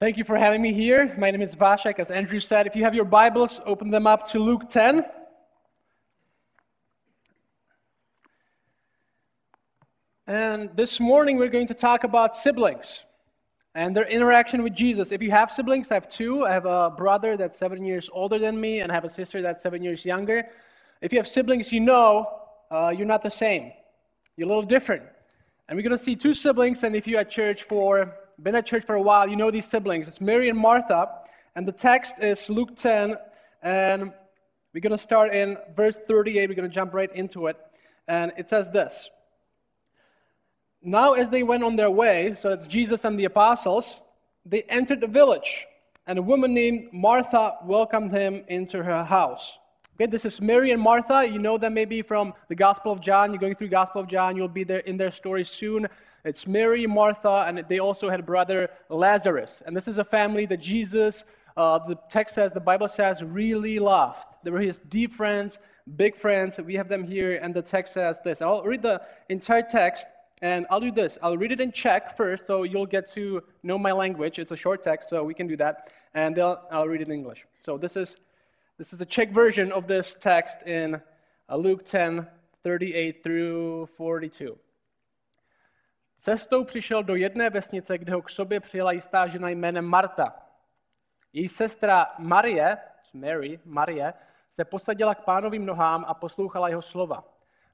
Thank 0.00 0.16
you 0.16 0.24
for 0.24 0.38
having 0.38 0.62
me 0.62 0.72
here. 0.72 1.14
My 1.18 1.30
name 1.30 1.42
is 1.42 1.54
Vashek. 1.54 1.98
As 1.98 2.10
Andrew 2.10 2.40
said, 2.40 2.66
if 2.66 2.74
you 2.74 2.84
have 2.84 2.94
your 2.94 3.04
Bibles, 3.04 3.60
open 3.66 3.90
them 3.90 4.06
up 4.06 4.26
to 4.30 4.38
Luke 4.38 4.66
10. 4.70 5.04
And 10.26 10.70
this 10.74 11.00
morning 11.00 11.36
we're 11.36 11.50
going 11.50 11.66
to 11.66 11.74
talk 11.74 12.04
about 12.04 12.34
siblings 12.34 13.04
and 13.74 13.94
their 13.94 14.06
interaction 14.06 14.62
with 14.62 14.72
Jesus. 14.74 15.12
If 15.12 15.20
you 15.20 15.32
have 15.32 15.52
siblings, 15.52 15.90
I 15.90 15.94
have 15.96 16.08
two. 16.08 16.46
I 16.46 16.52
have 16.52 16.64
a 16.64 16.88
brother 16.88 17.36
that's 17.36 17.58
seven 17.58 17.84
years 17.84 18.08
older 18.10 18.38
than 18.38 18.58
me, 18.58 18.80
and 18.80 18.90
I 18.90 18.94
have 18.94 19.04
a 19.04 19.10
sister 19.10 19.42
that's 19.42 19.62
seven 19.62 19.82
years 19.82 20.06
younger. 20.06 20.44
If 21.02 21.12
you 21.12 21.18
have 21.18 21.28
siblings, 21.28 21.74
you 21.74 21.80
know 21.80 22.40
uh, 22.70 22.88
you're 22.96 23.06
not 23.06 23.22
the 23.22 23.30
same. 23.30 23.70
You're 24.38 24.46
a 24.46 24.48
little 24.48 24.62
different. 24.62 25.02
And 25.68 25.76
we're 25.76 25.82
going 25.82 25.98
to 25.98 26.02
see 26.02 26.16
two 26.16 26.32
siblings, 26.32 26.84
and 26.84 26.96
if 26.96 27.06
you're 27.06 27.20
at 27.20 27.28
church 27.28 27.64
for 27.64 28.14
been 28.42 28.54
at 28.54 28.64
church 28.64 28.84
for 28.86 28.94
a 28.94 29.02
while, 29.02 29.28
you 29.28 29.36
know 29.36 29.50
these 29.50 29.66
siblings. 29.66 30.08
It's 30.08 30.20
Mary 30.20 30.48
and 30.48 30.58
Martha, 30.58 31.08
and 31.56 31.68
the 31.68 31.72
text 31.72 32.14
is 32.20 32.48
Luke 32.48 32.74
10, 32.74 33.16
and 33.62 34.12
we're 34.72 34.80
going 34.80 34.96
to 34.96 34.98
start 34.98 35.34
in 35.34 35.58
verse 35.76 35.98
38. 36.08 36.48
We're 36.48 36.54
going 36.54 36.68
to 36.68 36.74
jump 36.74 36.94
right 36.94 37.14
into 37.14 37.48
it, 37.48 37.58
and 38.08 38.32
it 38.38 38.48
says 38.48 38.70
this. 38.70 39.10
Now, 40.82 41.12
as 41.12 41.28
they 41.28 41.42
went 41.42 41.62
on 41.62 41.76
their 41.76 41.90
way, 41.90 42.34
so 42.40 42.50
it's 42.50 42.66
Jesus 42.66 43.04
and 43.04 43.18
the 43.18 43.26
apostles, 43.26 44.00
they 44.46 44.62
entered 44.70 45.02
the 45.02 45.06
village, 45.06 45.66
and 46.06 46.18
a 46.18 46.22
woman 46.22 46.54
named 46.54 46.88
Martha 46.94 47.56
welcomed 47.64 48.10
him 48.10 48.44
into 48.48 48.82
her 48.82 49.04
house. 49.04 49.58
Okay, 49.96 50.06
this 50.10 50.24
is 50.24 50.40
Mary 50.40 50.72
and 50.72 50.80
Martha. 50.80 51.28
You 51.30 51.38
know 51.38 51.58
them 51.58 51.74
maybe 51.74 52.00
from 52.00 52.32
the 52.48 52.54
Gospel 52.54 52.90
of 52.90 53.02
John. 53.02 53.32
You're 53.32 53.40
going 53.40 53.54
through 53.54 53.68
Gospel 53.68 54.00
of 54.00 54.08
John. 54.08 54.34
You'll 54.34 54.48
be 54.48 54.64
there 54.64 54.78
in 54.78 54.96
their 54.96 55.12
story 55.12 55.44
soon. 55.44 55.86
It's 56.24 56.46
Mary, 56.46 56.86
Martha, 56.86 57.44
and 57.46 57.64
they 57.68 57.78
also 57.78 58.10
had 58.10 58.20
a 58.20 58.22
brother 58.22 58.70
Lazarus. 58.88 59.62
And 59.64 59.76
this 59.76 59.88
is 59.88 59.98
a 59.98 60.04
family 60.04 60.46
that 60.46 60.60
Jesus, 60.60 61.24
uh, 61.56 61.78
the 61.78 61.96
text 62.08 62.34
says, 62.34 62.52
the 62.52 62.60
Bible 62.60 62.88
says, 62.88 63.22
really 63.22 63.78
loved. 63.78 64.26
They 64.42 64.50
were 64.50 64.60
his 64.60 64.78
deep 64.78 65.14
friends, 65.14 65.58
big 65.96 66.16
friends. 66.16 66.58
We 66.58 66.74
have 66.74 66.88
them 66.88 67.04
here, 67.04 67.36
and 67.42 67.54
the 67.54 67.62
text 67.62 67.94
says 67.94 68.18
this. 68.24 68.42
I'll 68.42 68.62
read 68.62 68.82
the 68.82 69.00
entire 69.28 69.62
text 69.62 70.06
and 70.42 70.66
I'll 70.70 70.80
do 70.80 70.90
this. 70.90 71.18
I'll 71.22 71.36
read 71.36 71.52
it 71.52 71.60
in 71.60 71.70
Czech 71.70 72.16
first, 72.16 72.46
so 72.46 72.62
you'll 72.62 72.86
get 72.86 73.10
to 73.12 73.42
know 73.62 73.78
my 73.78 73.92
language. 73.92 74.38
It's 74.38 74.52
a 74.52 74.56
short 74.56 74.82
text, 74.82 75.10
so 75.10 75.22
we 75.22 75.34
can 75.34 75.46
do 75.46 75.56
that. 75.58 75.90
And 76.14 76.38
I'll 76.38 76.88
read 76.88 77.02
it 77.02 77.08
in 77.08 77.12
English. 77.12 77.44
So 77.60 77.76
this 77.76 77.96
is, 77.96 78.16
this 78.78 78.92
is 78.92 78.98
the 78.98 79.04
Czech 79.04 79.32
version 79.32 79.70
of 79.72 79.86
this 79.86 80.16
text 80.18 80.62
in 80.66 81.00
uh, 81.48 81.56
Luke 81.56 81.84
10, 81.84 82.26
38 82.62 83.22
through 83.22 83.88
42. 83.96 84.56
Cestou 86.20 86.64
přišel 86.64 87.02
do 87.02 87.14
jedné 87.14 87.50
vesnice, 87.50 87.98
kde 87.98 88.12
ho 88.12 88.22
k 88.22 88.30
sobě 88.30 88.60
přijela 88.60 88.92
jistá 88.92 89.26
žena 89.26 89.48
jménem 89.48 89.84
Marta. 89.84 90.34
Její 91.32 91.48
sestra 91.48 92.14
Marie, 92.18 92.78
Mary, 93.14 93.60
Marie, 93.64 94.14
se 94.52 94.64
posadila 94.64 95.14
k 95.14 95.24
pánovým 95.24 95.66
nohám 95.66 96.04
a 96.08 96.14
poslouchala 96.14 96.68
jeho 96.68 96.82
slova. 96.82 97.24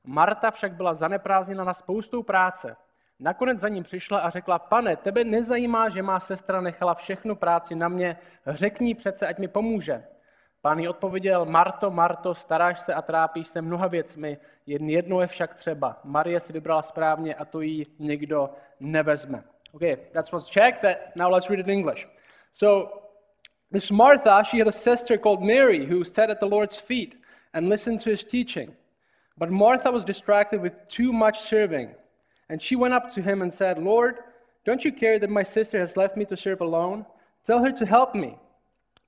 Marta 0.05 0.51
však 0.51 0.73
byla 0.73 0.95
zaneprázdněna 0.95 1.65
na 1.65 1.75
spoustou 1.75 2.23
práce. 2.23 2.77
Nakonec 3.21 3.59
za 3.59 3.69
ním 3.69 3.83
přišla 3.83 4.19
a 4.19 4.31
řekla, 4.31 4.59
pane, 4.59 4.97
tebe 4.97 5.25
nezajímá, 5.25 5.89
že 5.89 6.03
má 6.03 6.21
sestra 6.21 6.61
nechala 6.61 6.95
všechnu 6.95 7.37
práci 7.37 7.75
na 7.75 7.89
mě, 7.89 8.19
řekni 8.47 8.95
přece, 8.95 9.27
ať 9.27 9.39
mi 9.39 9.49
pomůže. 9.49 10.05
Pán 10.67 10.79
jí 10.79 10.89
odpověděl, 10.89 11.45
Marto, 11.45 11.91
Marto, 11.91 12.35
staráš 12.35 12.81
se 12.81 12.95
a 12.95 13.03
trápíš 13.03 13.49
se 13.49 13.63
mnoha 13.63 13.87
věcmi, 13.87 14.39
jen 14.67 14.91
jedno 14.91 15.21
je 15.21 15.27
však 15.27 15.55
třeba. 15.55 16.01
Marie 16.05 16.41
si 16.41 16.53
vybrala 16.53 16.83
správně 16.83 17.35
a 17.35 17.45
to 17.45 17.61
jí 17.61 17.87
nikdo 17.99 18.51
nevezme. 18.81 19.45
Okay, 19.73 19.97
that's 20.13 20.33
what's 20.33 20.51
checked. 20.51 20.81
That, 20.83 21.17
now 21.17 21.33
let's 21.33 21.51
read 21.51 21.61
it 21.61 21.69
in 21.69 21.73
English. 21.73 22.09
So, 22.53 22.89
this 23.73 23.91
Martha, 23.91 24.43
she 24.45 24.59
had 24.59 24.69
a 24.69 24.73
sister 24.73 25.19
called 25.19 25.41
Mary 25.41 25.87
who 25.87 26.05
sat 26.05 26.31
at 26.31 26.41
the 26.41 26.47
Lord's 26.47 26.81
feet 26.81 27.15
and 27.53 27.69
listened 27.69 28.01
to 28.01 28.11
his 28.11 28.25
teaching. 28.25 28.75
But 29.39 29.51
Martha 29.51 29.93
was 29.93 30.05
distracted 30.05 30.61
with 30.63 30.73
too 30.89 31.13
much 31.13 31.39
serving. 31.39 31.95
And 32.49 32.61
she 32.61 32.77
went 32.77 32.95
up 32.95 33.15
to 33.15 33.23
him 33.23 33.43
and 33.43 33.53
said, 33.55 33.79
Lord, 33.79 34.17
don't 34.65 34.85
you 34.85 34.93
care 34.93 35.21
that 35.21 35.31
my 35.31 35.45
sister 35.45 35.79
has 35.81 35.97
left 35.97 36.17
me 36.17 36.25
to 36.25 36.37
serve 36.37 36.61
alone? 36.61 37.07
Tell 37.45 37.63
her 37.63 37.73
to 37.73 37.87
help 37.87 38.15
me. 38.17 38.37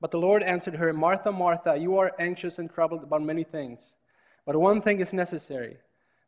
But 0.00 0.10
the 0.10 0.18
Lord 0.18 0.42
answered 0.42 0.74
her, 0.76 0.92
Martha, 0.92 1.32
Martha, 1.32 1.76
you 1.76 1.98
are 1.98 2.12
anxious 2.20 2.58
and 2.58 2.72
troubled 2.72 3.02
about 3.02 3.22
many 3.22 3.44
things. 3.44 3.94
But 4.46 4.56
one 4.56 4.80
thing 4.80 5.00
is 5.00 5.12
necessary. 5.12 5.76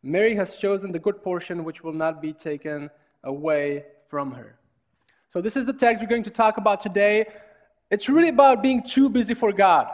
Mary 0.03 0.35
has 0.35 0.57
chosen 0.57 0.93
the 0.93 0.99
good 0.99 1.23
portion 1.23 1.65
which 1.65 1.85
will 1.85 1.93
not 1.93 2.21
be 2.21 2.33
taken 2.33 2.91
away 3.25 3.85
from 4.09 4.33
her. 4.33 4.59
So, 5.29 5.41
this 5.41 5.57
is 5.57 5.67
the 5.67 5.73
text 5.73 6.03
we're 6.03 6.09
going 6.09 6.25
to 6.25 6.31
talk 6.31 6.57
about 6.57 6.81
today. 6.81 7.27
It's 7.91 8.09
really 8.09 8.31
about 8.31 8.63
being 8.63 8.83
too 8.83 9.09
busy 9.09 9.35
for 9.35 9.53
God. 9.53 9.89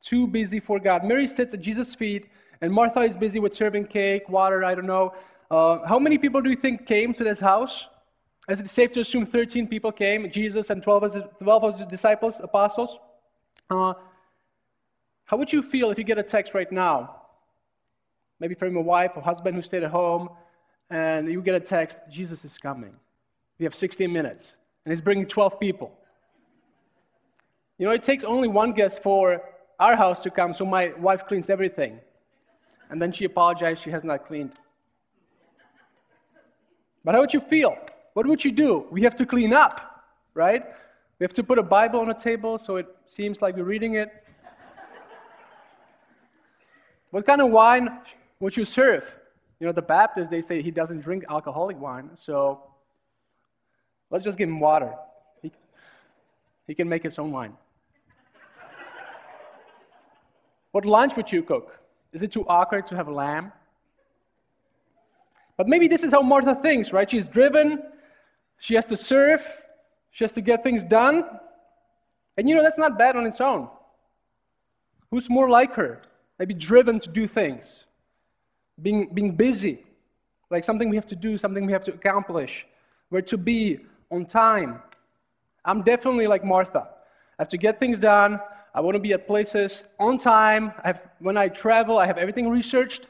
Too 0.00 0.26
busy 0.26 0.60
for 0.60 0.78
God. 0.78 1.04
Mary 1.04 1.26
sits 1.26 1.52
at 1.54 1.60
Jesus' 1.60 1.94
feet, 1.94 2.28
and 2.60 2.72
Martha 2.72 3.00
is 3.00 3.16
busy 3.16 3.40
with 3.40 3.54
serving 3.54 3.86
cake, 3.86 4.28
water, 4.28 4.64
I 4.64 4.74
don't 4.74 4.86
know. 4.86 5.14
Uh, 5.50 5.86
how 5.86 5.98
many 5.98 6.18
people 6.18 6.40
do 6.40 6.50
you 6.50 6.56
think 6.56 6.86
came 6.86 7.12
to 7.14 7.24
this 7.24 7.40
house? 7.40 7.86
Is 8.48 8.60
it 8.60 8.68
safe 8.68 8.92
to 8.92 9.00
assume 9.00 9.24
13 9.24 9.68
people 9.68 9.90
came, 9.90 10.30
Jesus 10.30 10.68
and 10.68 10.82
12 10.82 11.02
of 11.02 11.14
his, 11.14 11.24
12 11.42 11.64
of 11.64 11.78
his 11.78 11.86
disciples, 11.86 12.40
apostles? 12.42 12.98
Uh, 13.70 13.94
how 15.24 15.38
would 15.38 15.50
you 15.50 15.62
feel 15.62 15.90
if 15.90 15.96
you 15.96 16.04
get 16.04 16.18
a 16.18 16.22
text 16.22 16.52
right 16.52 16.70
now? 16.70 17.22
Maybe 18.40 18.54
from 18.54 18.76
a 18.76 18.82
wife 18.82 19.12
or 19.16 19.22
husband 19.22 19.56
who 19.56 19.62
stayed 19.62 19.82
at 19.82 19.90
home, 19.90 20.28
and 20.90 21.30
you 21.30 21.40
get 21.40 21.54
a 21.54 21.60
text, 21.60 22.00
Jesus 22.10 22.44
is 22.44 22.58
coming. 22.58 22.94
We 23.58 23.64
have 23.64 23.74
16 23.74 24.12
minutes, 24.12 24.52
and 24.84 24.92
he's 24.92 25.00
bringing 25.00 25.26
12 25.26 25.58
people. 25.58 25.96
You 27.78 27.86
know, 27.86 27.92
it 27.92 28.02
takes 28.02 28.24
only 28.24 28.48
one 28.48 28.72
guest 28.72 29.02
for 29.02 29.40
our 29.80 29.96
house 29.96 30.22
to 30.24 30.30
come, 30.30 30.52
so 30.52 30.66
my 30.66 30.92
wife 30.98 31.26
cleans 31.26 31.48
everything. 31.48 31.98
And 32.90 33.00
then 33.00 33.10
she 33.10 33.24
apologized, 33.24 33.82
she 33.82 33.90
has 33.90 34.04
not 34.04 34.26
cleaned. 34.26 34.52
But 37.04 37.14
how 37.14 37.22
would 37.22 37.32
you 37.32 37.40
feel? 37.40 37.76
What 38.14 38.26
would 38.26 38.44
you 38.44 38.52
do? 38.52 38.86
We 38.90 39.02
have 39.02 39.16
to 39.16 39.26
clean 39.26 39.52
up, 39.52 40.04
right? 40.34 40.62
We 41.18 41.24
have 41.24 41.34
to 41.34 41.42
put 41.42 41.58
a 41.58 41.62
Bible 41.62 42.00
on 42.00 42.10
a 42.10 42.14
table 42.14 42.58
so 42.58 42.76
it 42.76 42.86
seems 43.06 43.42
like 43.42 43.56
we're 43.56 43.64
reading 43.64 43.94
it. 43.94 44.08
what 47.10 47.26
kind 47.26 47.40
of 47.40 47.50
wine 47.50 47.98
would 48.40 48.56
you 48.56 48.64
serve? 48.64 49.04
You 49.58 49.66
know, 49.66 49.72
the 49.72 49.82
Baptists, 49.82 50.28
they 50.28 50.42
say 50.42 50.62
he 50.62 50.70
doesn't 50.70 51.00
drink 51.00 51.24
alcoholic 51.28 51.80
wine, 51.80 52.10
so 52.14 52.62
let's 54.10 54.24
just 54.24 54.38
give 54.38 54.48
him 54.48 54.60
water. 54.60 54.92
He, 55.42 55.52
he 56.66 56.74
can 56.74 56.88
make 56.88 57.02
his 57.02 57.18
own 57.18 57.32
wine. 57.32 57.54
what 60.70 60.84
lunch 60.84 61.16
would 61.16 61.30
you 61.32 61.42
cook? 61.42 61.80
Is 62.12 62.22
it 62.22 62.30
too 62.30 62.46
awkward 62.46 62.86
to 62.88 62.96
have 62.96 63.08
lamb? 63.08 63.52
But 65.56 65.68
maybe 65.68 65.88
this 65.88 66.02
is 66.02 66.12
how 66.12 66.22
Martha 66.22 66.56
thinks, 66.56 66.92
right? 66.92 67.08
She's 67.10 67.26
driven 67.26 67.82
she 68.58 68.74
has 68.74 68.84
to 68.86 68.96
serve, 68.96 69.42
she 70.10 70.24
has 70.24 70.32
to 70.32 70.40
get 70.40 70.62
things 70.62 70.84
done. 70.84 71.24
And 72.36 72.48
you 72.48 72.54
know, 72.54 72.62
that's 72.62 72.78
not 72.78 72.98
bad 72.98 73.16
on 73.16 73.26
its 73.26 73.40
own. 73.40 73.68
Who's 75.10 75.30
more 75.30 75.48
like 75.48 75.74
her? 75.74 76.02
Maybe 76.38 76.54
driven 76.54 76.98
to 77.00 77.08
do 77.08 77.28
things, 77.28 77.84
being, 78.82 79.14
being 79.14 79.36
busy, 79.36 79.84
like 80.50 80.64
something 80.64 80.88
we 80.88 80.96
have 80.96 81.06
to 81.06 81.16
do, 81.16 81.38
something 81.38 81.64
we 81.64 81.72
have 81.72 81.84
to 81.84 81.94
accomplish. 81.94 82.66
We're 83.10 83.20
to 83.22 83.36
be 83.36 83.78
on 84.10 84.26
time. 84.26 84.82
I'm 85.64 85.82
definitely 85.82 86.26
like 86.26 86.44
Martha. 86.44 86.88
I 87.38 87.42
have 87.42 87.48
to 87.50 87.58
get 87.58 87.78
things 87.78 88.00
done. 88.00 88.40
I 88.74 88.80
want 88.80 88.96
to 88.96 89.00
be 89.00 89.12
at 89.12 89.26
places 89.26 89.84
on 90.00 90.18
time. 90.18 90.72
I 90.82 90.88
have, 90.88 91.02
when 91.20 91.36
I 91.36 91.48
travel, 91.48 91.98
I 91.98 92.06
have 92.06 92.18
everything 92.18 92.48
researched. 92.48 93.06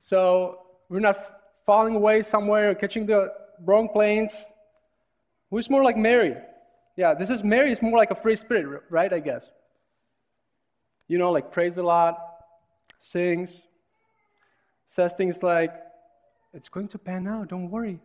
So 0.00 0.62
we're 0.88 1.00
not 1.00 1.40
falling 1.66 1.94
away 1.94 2.22
somewhere 2.22 2.70
or 2.70 2.74
catching 2.74 3.04
the 3.04 3.32
wrong 3.66 3.88
planes. 3.90 4.32
Who's 5.50 5.70
more 5.70 5.82
like 5.82 5.96
Mary? 5.96 6.36
Yeah, 6.96 7.14
this 7.14 7.30
is 7.30 7.42
Mary 7.42 7.72
is 7.72 7.80
more 7.80 7.96
like 7.96 8.10
a 8.10 8.14
free 8.14 8.36
spirit, 8.36 8.82
right? 8.90 9.12
I 9.12 9.20
guess. 9.20 9.48
You 11.06 11.16
know, 11.16 11.30
like 11.30 11.50
prays 11.50 11.78
a 11.78 11.82
lot, 11.82 12.18
sings, 13.00 13.62
says 14.88 15.14
things 15.14 15.42
like, 15.42 15.72
It's 16.52 16.68
going 16.68 16.88
to 16.88 16.98
pan 16.98 17.26
out, 17.26 17.48
don't 17.48 17.70
worry. 17.70 18.00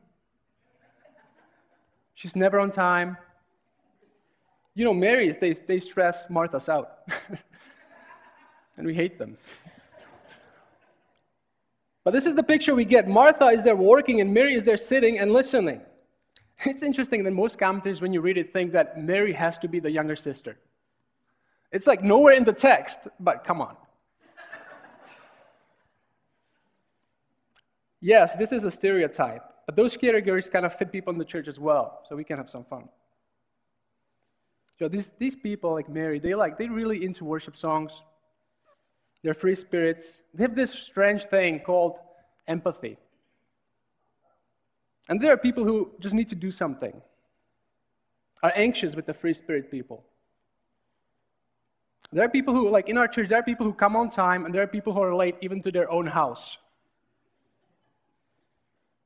She's 2.15 2.35
never 2.35 2.59
on 2.59 2.71
time. 2.71 3.17
You 4.75 4.85
know, 4.85 4.93
Marys, 4.93 5.37
they, 5.37 5.53
they 5.53 5.79
stress 5.79 6.27
Martha's 6.29 6.69
out. 6.69 6.99
and 8.77 8.87
we 8.87 8.93
hate 8.93 9.19
them. 9.19 9.37
but 12.03 12.11
this 12.11 12.25
is 12.25 12.35
the 12.35 12.43
picture 12.43 12.73
we 12.73 12.85
get. 12.85 13.07
Martha 13.07 13.47
is 13.47 13.63
there 13.63 13.75
working, 13.75 14.21
and 14.21 14.33
Mary 14.33 14.55
is 14.55 14.63
there 14.63 14.77
sitting 14.77 15.19
and 15.19 15.31
listening. 15.33 15.81
It's 16.65 16.83
interesting 16.83 17.23
that 17.23 17.31
most 17.31 17.57
commentators, 17.57 18.01
when 18.01 18.13
you 18.13 18.21
read 18.21 18.37
it, 18.37 18.53
think 18.53 18.71
that 18.73 19.01
Mary 19.01 19.33
has 19.33 19.57
to 19.59 19.67
be 19.67 19.79
the 19.79 19.91
younger 19.91 20.15
sister. 20.15 20.57
It's 21.71 21.87
like 21.87 22.03
nowhere 22.03 22.33
in 22.33 22.43
the 22.43 22.53
text, 22.53 23.07
but 23.19 23.43
come 23.43 23.59
on. 23.59 23.75
yes, 27.99 28.37
this 28.37 28.51
is 28.51 28.63
a 28.63 28.71
stereotype, 28.71 29.43
but 29.65 29.75
those 29.75 29.97
categories 29.97 30.49
kind 30.49 30.65
of 30.65 30.75
fit 30.75 30.91
people 30.91 31.11
in 31.11 31.19
the 31.19 31.25
church 31.25 31.47
as 31.47 31.59
well, 31.59 32.03
so 32.07 32.15
we 32.15 32.23
can 32.23 32.37
have 32.37 32.49
some 32.49 32.63
fun. 32.63 32.87
So 34.79 34.87
these, 34.87 35.11
these 35.17 35.35
people 35.35 35.73
like 35.73 35.89
Mary, 35.89 36.19
they 36.19 36.33
like 36.35 36.57
they 36.57 36.67
really 36.67 37.03
into 37.05 37.25
worship 37.25 37.57
songs. 37.57 37.91
They're 39.23 39.33
free 39.33 39.55
spirits. 39.55 40.21
They 40.33 40.43
have 40.43 40.55
this 40.55 40.71
strange 40.71 41.23
thing 41.25 41.61
called 41.61 41.99
empathy. 42.47 42.97
And 45.09 45.19
there 45.21 45.33
are 45.33 45.37
people 45.37 45.63
who 45.63 45.91
just 45.99 46.15
need 46.15 46.29
to 46.29 46.35
do 46.35 46.51
something, 46.51 47.01
are 48.41 48.53
anxious 48.55 48.95
with 48.95 49.05
the 49.05 49.13
free 49.13 49.33
spirit 49.33 49.69
people. 49.69 50.03
There 52.11 52.23
are 52.23 52.29
people 52.29 52.53
who, 52.53 52.69
like 52.69 52.89
in 52.89 52.97
our 52.97 53.07
church, 53.07 53.29
there 53.29 53.39
are 53.39 53.43
people 53.43 53.65
who 53.65 53.73
come 53.73 53.95
on 53.95 54.09
time, 54.09 54.45
and 54.45 54.53
there 54.53 54.61
are 54.61 54.67
people 54.67 54.93
who 54.93 55.01
are 55.01 55.15
late 55.15 55.35
even 55.41 55.61
to 55.63 55.71
their 55.71 55.89
own 55.89 56.05
house. 56.05 56.57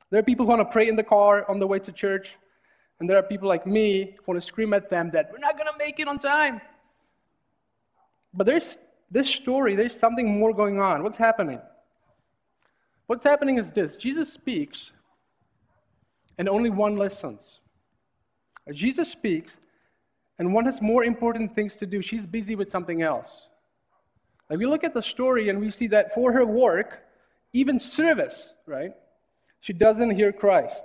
There 0.10 0.20
are 0.20 0.24
people 0.24 0.46
who 0.46 0.52
want 0.52 0.62
to 0.62 0.72
pray 0.72 0.88
in 0.88 0.96
the 0.96 1.04
car 1.04 1.50
on 1.50 1.60
the 1.60 1.68
way 1.68 1.80
to 1.80 1.92
church, 1.92 2.36
and 3.00 3.10
there 3.10 3.18
are 3.18 3.24
people 3.24 3.48
like 3.48 3.66
me 3.66 4.16
who 4.18 4.32
want 4.32 4.42
to 4.42 4.46
scream 4.46 4.74
at 4.74 4.90
them 4.90 5.12
that 5.12 5.32
we're 5.32 5.40
not 5.40 5.58
going 5.58 5.72
to 5.72 5.78
make 5.78 6.00
it 6.00 6.08
on 6.08 6.20
time. 6.20 6.62
But 8.34 8.46
there's 8.46 8.78
this 9.10 9.30
story, 9.30 9.76
there's 9.76 9.98
something 9.98 10.40
more 10.40 10.54
going 10.54 10.80
on. 10.80 11.04
What's 11.04 11.18
happening? 11.18 11.62
What's 13.08 13.24
happening 13.24 13.58
is 13.58 13.72
this 13.72 13.96
Jesus 13.96 14.32
speaks, 14.32 14.92
and 16.38 16.48
only 16.48 16.70
one 16.70 16.98
listens. 16.98 17.60
Jesus 18.72 19.10
speaks, 19.10 19.58
and 20.40 20.54
one 20.54 20.66
has 20.66 20.82
more 20.82 21.04
important 21.04 21.56
things 21.56 21.76
to 21.78 21.86
do. 21.86 22.02
She's 22.02 22.26
busy 22.26 22.56
with 22.56 22.70
something 22.70 23.02
else. 23.02 23.48
Like 24.50 24.60
we 24.60 24.66
look 24.66 24.84
at 24.84 24.94
the 24.94 25.02
story 25.02 25.50
and 25.50 25.60
we 25.60 25.72
see 25.72 25.88
that 25.88 26.14
for 26.14 26.32
her 26.32 26.46
work, 26.46 27.04
even 27.54 27.80
service, 27.80 28.54
right? 28.66 28.92
She 29.62 29.74
doesn't 29.74 30.12
hear 30.12 30.32
Christ. 30.32 30.84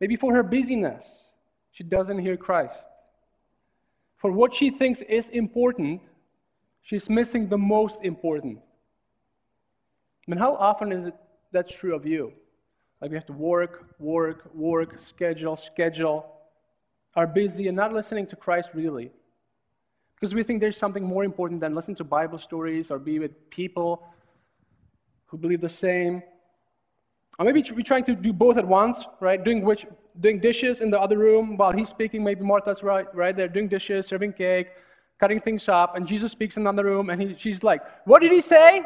Maybe 0.00 0.16
for 0.16 0.34
her 0.34 0.42
busyness, 0.42 1.24
she 1.72 1.84
doesn't 1.84 2.18
hear 2.18 2.36
Christ. 2.36 2.88
For 4.16 4.30
what 4.30 4.54
she 4.54 4.70
thinks 4.70 5.00
is 5.02 5.28
important, 5.30 6.02
she's 6.82 7.08
missing 7.08 7.48
the 7.48 7.58
most 7.58 8.02
important. 8.02 8.58
I 10.26 10.30
mean, 10.30 10.38
how 10.38 10.54
often 10.54 10.92
is 10.92 11.06
it 11.06 11.14
that's 11.52 11.72
true 11.72 11.94
of 11.94 12.06
you? 12.06 12.32
Like 13.00 13.10
we 13.10 13.16
have 13.16 13.26
to 13.26 13.32
work, 13.32 13.94
work, 13.98 14.50
work, 14.54 15.00
schedule, 15.00 15.56
schedule, 15.56 16.26
are 17.16 17.26
busy 17.26 17.68
and 17.68 17.76
not 17.76 17.92
listening 17.92 18.26
to 18.26 18.36
Christ 18.36 18.70
really. 18.74 19.10
Because 20.14 20.34
we 20.34 20.42
think 20.42 20.60
there's 20.60 20.76
something 20.76 21.02
more 21.02 21.24
important 21.24 21.60
than 21.60 21.74
listen 21.74 21.94
to 21.96 22.04
Bible 22.04 22.38
stories 22.38 22.90
or 22.90 22.98
be 22.98 23.18
with 23.18 23.50
people 23.50 24.06
who 25.26 25.38
believe 25.38 25.62
the 25.62 25.68
same. 25.68 26.22
Or 27.38 27.46
maybe 27.46 27.64
we're 27.74 27.82
trying 27.82 28.04
to 28.04 28.14
do 28.14 28.34
both 28.34 28.58
at 28.58 28.66
once, 28.66 28.98
right? 29.20 29.42
Doing 29.42 29.62
which 29.62 29.86
doing 30.20 30.40
dishes 30.40 30.82
in 30.82 30.90
the 30.90 31.00
other 31.00 31.16
room 31.16 31.56
while 31.56 31.72
he's 31.72 31.88
speaking. 31.88 32.22
Maybe 32.22 32.42
Martha's 32.42 32.82
right, 32.82 33.06
right 33.14 33.34
there 33.34 33.48
doing 33.48 33.68
dishes, 33.68 34.06
serving 34.06 34.34
cake, 34.34 34.68
cutting 35.18 35.38
things 35.38 35.68
up, 35.68 35.96
and 35.96 36.06
Jesus 36.06 36.32
speaks 36.32 36.56
in 36.56 36.62
another 36.62 36.84
room, 36.84 37.08
and 37.08 37.22
he, 37.22 37.34
she's 37.36 37.62
like, 37.62 37.80
"What 38.04 38.20
did 38.20 38.32
he 38.32 38.42
say? 38.42 38.84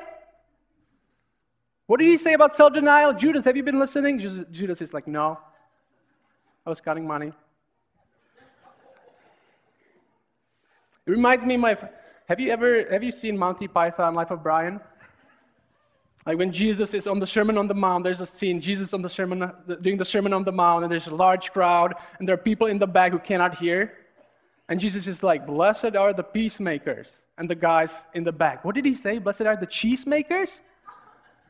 What 1.86 2.00
did 2.00 2.08
he 2.08 2.16
say 2.16 2.32
about 2.32 2.54
self-denial?" 2.54 3.14
Judas, 3.14 3.44
have 3.44 3.56
you 3.56 3.62
been 3.62 3.78
listening? 3.78 4.18
Judas 4.50 4.80
is 4.80 4.94
like, 4.94 5.06
"No, 5.06 5.38
I 6.66 6.70
was 6.70 6.80
counting 6.80 7.06
money." 7.06 7.32
It 11.06 11.10
reminds 11.10 11.44
me 11.44 11.56
my. 11.56 11.76
Have 12.28 12.40
you 12.40 12.50
ever 12.50 12.86
have 12.90 13.02
you 13.02 13.10
seen 13.10 13.36
Monty 13.36 13.68
Python 13.68 14.14
Life 14.14 14.30
of 14.30 14.42
Brian? 14.42 14.80
Like 16.26 16.38
when 16.38 16.50
Jesus 16.50 16.94
is 16.94 17.06
on 17.06 17.20
the 17.20 17.26
Sermon 17.26 17.58
on 17.58 17.68
the 17.68 17.74
Mount, 17.74 18.02
there's 18.02 18.20
a 18.20 18.26
scene, 18.26 18.60
Jesus 18.60 18.94
on 18.94 19.02
the 19.02 19.10
sermon, 19.10 19.52
doing 19.82 19.98
the 19.98 20.04
Sermon 20.06 20.32
on 20.32 20.42
the 20.42 20.52
Mount, 20.52 20.82
and 20.82 20.90
there's 20.90 21.06
a 21.06 21.14
large 21.14 21.52
crowd, 21.52 21.94
and 22.18 22.26
there 22.26 22.34
are 22.34 22.38
people 22.38 22.66
in 22.66 22.78
the 22.78 22.86
back 22.86 23.12
who 23.12 23.18
cannot 23.18 23.58
hear. 23.58 23.92
And 24.70 24.80
Jesus 24.80 25.06
is 25.06 25.22
like, 25.22 25.46
Blessed 25.46 25.94
are 25.96 26.14
the 26.14 26.22
peacemakers. 26.22 27.20
And 27.36 27.50
the 27.50 27.54
guys 27.54 27.92
in 28.14 28.24
the 28.24 28.32
back, 28.32 28.64
what 28.64 28.74
did 28.74 28.86
he 28.86 28.94
say? 28.94 29.18
Blessed 29.18 29.42
are 29.42 29.56
the 29.56 29.66
cheesemakers? 29.66 30.60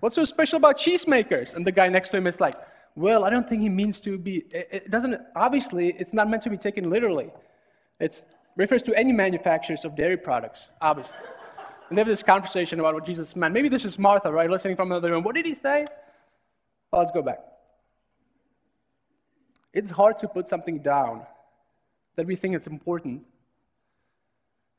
What's 0.00 0.16
so 0.16 0.24
special 0.24 0.56
about 0.56 0.78
cheesemakers? 0.78 1.54
And 1.54 1.66
the 1.66 1.72
guy 1.72 1.88
next 1.88 2.10
to 2.10 2.16
him 2.16 2.26
is 2.26 2.40
like, 2.40 2.56
Well, 2.94 3.24
I 3.24 3.30
don't 3.30 3.48
think 3.48 3.62
he 3.62 3.68
means 3.68 4.00
to 4.00 4.18
be, 4.18 4.44
it 4.50 4.90
doesn't, 4.90 5.20
obviously, 5.34 5.94
it's 5.98 6.12
not 6.12 6.28
meant 6.28 6.42
to 6.44 6.50
be 6.50 6.56
taken 6.56 6.90
literally. 6.90 7.30
It 8.00 8.24
refers 8.56 8.82
to 8.84 8.94
any 8.94 9.12
manufacturers 9.12 9.84
of 9.84 9.96
dairy 9.96 10.16
products, 10.16 10.68
obviously. 10.80 11.16
And 11.88 11.98
they 11.98 12.00
have 12.00 12.08
this 12.08 12.22
conversation 12.22 12.80
about 12.80 12.94
what 12.94 13.04
Jesus 13.04 13.36
meant. 13.36 13.52
Maybe 13.52 13.68
this 13.68 13.84
is 13.84 13.98
Martha, 13.98 14.32
right, 14.32 14.48
listening 14.48 14.76
from 14.76 14.90
another 14.90 15.10
room. 15.10 15.22
What 15.22 15.34
did 15.34 15.46
he 15.46 15.54
say? 15.54 15.86
Well, 16.90 17.02
let's 17.02 17.12
go 17.12 17.22
back. 17.22 17.40
It's 19.72 19.90
hard 19.90 20.18
to 20.20 20.28
put 20.28 20.48
something 20.48 20.78
down 20.78 21.22
that 22.16 22.26
we 22.26 22.36
think 22.36 22.54
is 22.54 22.66
important 22.66 23.22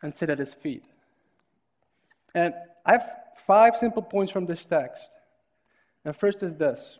and 0.01 0.15
sit 0.15 0.29
at 0.29 0.39
his 0.39 0.53
feet. 0.53 0.85
And 2.35 2.53
I 2.85 2.91
have 2.91 3.05
five 3.47 3.77
simple 3.77 4.03
points 4.03 4.31
from 4.31 4.45
this 4.45 4.63
text. 4.65 5.09
And 6.03 6.15
first 6.15 6.43
is 6.43 6.55
this 6.55 6.99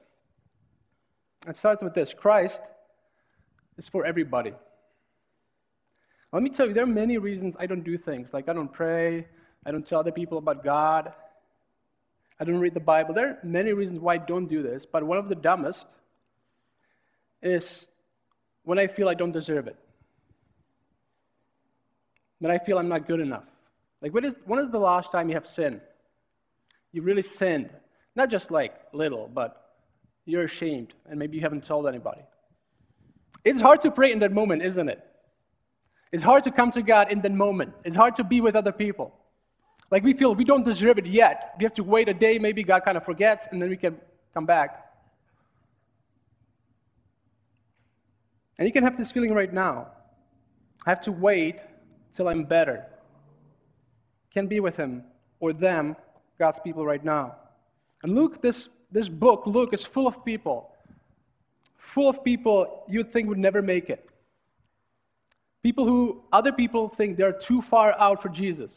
it 1.48 1.56
starts 1.56 1.84
with 1.84 1.94
this 1.94 2.14
Christ 2.14 2.62
is 3.78 3.88
for 3.88 4.06
everybody. 4.06 4.54
Let 6.32 6.42
me 6.42 6.50
tell 6.50 6.68
you, 6.68 6.74
there 6.74 6.84
are 6.84 6.88
many 6.88 7.18
reasons 7.18 7.56
I 7.60 7.66
don't 7.66 7.84
do 7.84 7.98
things. 7.98 8.34
Like 8.34 8.50
I 8.50 8.54
don't 8.54 8.72
pray, 8.72 9.28
I 9.66 9.72
don't 9.72 9.86
tell 9.86 10.00
other 10.00 10.12
people 10.12 10.38
about 10.38 10.64
God. 10.64 11.14
I 12.40 12.44
don't 12.44 12.60
read 12.60 12.74
the 12.74 12.82
Bible. 12.82 13.14
There 13.14 13.28
are 13.28 13.40
many 13.44 13.72
reasons 13.72 14.00
why 14.00 14.16
I 14.16 14.18
don't 14.18 14.48
do 14.48 14.62
this, 14.62 14.86
but 14.86 15.04
one 15.04 15.18
of 15.18 15.30
the 15.30 15.36
dumbest 15.36 15.88
is 17.42 17.86
when 18.64 18.78
I 18.80 18.88
feel 18.88 19.08
I 19.08 19.14
don't 19.14 19.32
deserve 19.32 19.68
it. 19.68 19.78
When 22.40 22.52
I 22.52 22.58
feel 22.58 22.78
I'm 22.78 22.90
not 22.90 23.08
good 23.08 23.22
enough. 23.22 23.46
Like, 24.06 24.14
when 24.14 24.24
is, 24.24 24.36
when 24.46 24.60
is 24.60 24.70
the 24.70 24.78
last 24.78 25.12
time 25.12 25.30
you 25.30 25.34
have 25.34 25.48
sinned? 25.48 25.82
You 26.92 27.02
really 27.02 27.24
sinned. 27.24 27.72
Not 28.16 28.30
just 28.30 28.52
like 28.52 28.76
little, 28.94 29.28
but 29.28 29.74
you're 30.26 30.44
ashamed, 30.44 30.94
and 31.10 31.18
maybe 31.18 31.38
you 31.38 31.42
haven't 31.42 31.66
told 31.66 31.88
anybody. 31.88 32.22
It's 33.44 33.60
hard 33.60 33.82
to 33.82 33.90
pray 33.90 34.12
in 34.12 34.20
that 34.20 34.32
moment, 34.32 34.62
isn't 34.62 34.90
it? 34.90 35.04
It's 36.12 36.22
hard 36.22 36.44
to 36.44 36.52
come 36.52 36.70
to 36.74 36.84
God 36.84 37.12
in 37.12 37.20
that 37.22 37.32
moment. 37.32 37.74
It's 37.84 37.96
hard 37.96 38.16
to 38.18 38.24
be 38.24 38.42
with 38.42 38.56
other 38.56 38.72
people. 38.72 39.12
Like 39.90 40.04
we 40.04 40.14
feel 40.14 40.36
we 40.36 40.44
don't 40.44 40.64
deserve 40.64 41.00
it 41.00 41.08
yet. 41.08 41.56
We 41.58 41.64
have 41.64 41.74
to 41.74 41.84
wait 41.84 42.08
a 42.08 42.14
day, 42.14 42.38
maybe 42.38 42.62
God 42.64 42.82
kind 42.86 42.98
of 42.98 43.06
forgets, 43.06 43.48
and 43.52 43.60
then 43.60 43.72
we 43.72 43.78
can 43.78 43.98
come 44.36 44.46
back. 44.46 44.86
And 48.60 48.68
you 48.68 48.72
can 48.72 48.84
have 48.84 48.98
this 48.98 49.12
feeling 49.12 49.34
right 49.34 49.52
now. 49.52 49.88
I 50.86 50.92
have 50.92 51.02
to 51.02 51.12
wait 51.12 51.60
till 52.14 52.28
I'm 52.28 52.44
better. 52.44 52.86
Can 54.36 54.46
be 54.46 54.60
with 54.60 54.78
him 54.78 55.04
or 55.40 55.54
them, 55.54 55.96
God's 56.38 56.60
people 56.60 56.86
right 56.86 57.04
now. 57.04 57.36
And 58.04 58.14
Luke, 58.14 58.42
this, 58.42 58.68
this 58.92 59.10
book, 59.10 59.48
Luke, 59.48 59.74
is 59.74 59.84
full 59.84 60.06
of 60.06 60.24
people. 60.24 60.72
Full 61.78 62.10
of 62.10 62.24
people 62.24 62.84
you'd 62.88 63.12
think 63.12 63.30
would 63.30 63.40
never 63.40 63.64
make 63.64 63.90
it. 63.90 64.08
People 65.64 65.88
who 65.88 66.22
other 66.32 66.52
people 66.52 66.90
think 66.90 67.18
they're 67.18 67.32
too 67.32 67.62
far 67.62 67.96
out 67.98 68.22
for 68.22 68.30
Jesus. 68.30 68.72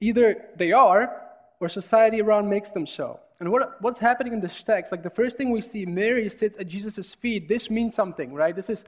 Either 0.00 0.48
they 0.56 0.72
are, 0.72 1.22
or 1.62 1.68
society 1.68 2.20
around 2.20 2.50
makes 2.50 2.70
them 2.70 2.84
so. 2.84 3.20
And 3.38 3.50
what, 3.52 3.80
what's 3.80 4.00
happening 4.00 4.32
in 4.32 4.40
this 4.40 4.62
text, 4.64 4.90
like 4.90 5.04
the 5.04 5.10
first 5.10 5.38
thing 5.38 5.50
we 5.50 5.60
see, 5.60 5.86
Mary 5.86 6.28
sits 6.28 6.56
at 6.58 6.66
Jesus' 6.66 7.14
feet. 7.14 7.48
This 7.48 7.70
means 7.70 7.94
something, 7.94 8.34
right? 8.34 8.54
This 8.54 8.68
is 8.68 8.84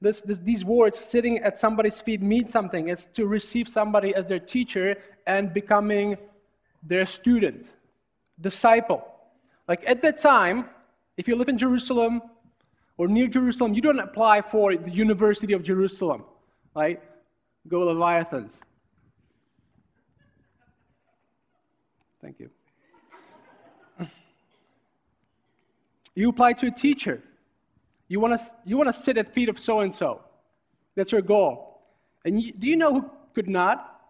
this, 0.00 0.20
this, 0.20 0.38
these 0.38 0.64
words, 0.64 0.98
sitting 0.98 1.38
at 1.38 1.58
somebody's 1.58 2.00
feet, 2.00 2.22
mean 2.22 2.48
something. 2.48 2.88
It's 2.88 3.06
to 3.14 3.26
receive 3.26 3.68
somebody 3.68 4.14
as 4.14 4.26
their 4.26 4.38
teacher 4.38 4.96
and 5.26 5.52
becoming 5.52 6.16
their 6.82 7.04
student, 7.04 7.66
disciple. 8.40 9.04
Like 9.66 9.82
at 9.86 10.00
that 10.02 10.18
time, 10.18 10.66
if 11.16 11.26
you 11.26 11.34
live 11.34 11.48
in 11.48 11.58
Jerusalem 11.58 12.22
or 12.96 13.08
near 13.08 13.26
Jerusalem, 13.26 13.74
you 13.74 13.82
don't 13.82 13.98
apply 13.98 14.42
for 14.42 14.76
the 14.76 14.90
University 14.90 15.52
of 15.52 15.64
Jerusalem, 15.64 16.24
right? 16.76 17.02
Go 17.66 17.80
Leviathans. 17.80 18.52
Thank 22.22 22.38
you. 22.40 22.50
you 26.14 26.28
apply 26.28 26.52
to 26.54 26.68
a 26.68 26.70
teacher. 26.70 27.22
You 28.08 28.20
want 28.20 28.40
to 28.40 28.46
you 28.64 28.76
want 28.76 28.88
to 28.88 28.98
sit 28.98 29.18
at 29.18 29.34
feet 29.34 29.48
of 29.48 29.58
so 29.58 29.80
and 29.80 29.94
so. 29.94 30.22
That's 30.96 31.12
your 31.12 31.22
goal. 31.22 31.82
And 32.24 32.40
you, 32.42 32.52
do 32.52 32.66
you 32.66 32.76
know 32.76 32.92
who 32.94 33.10
could 33.34 33.48
not? 33.48 34.00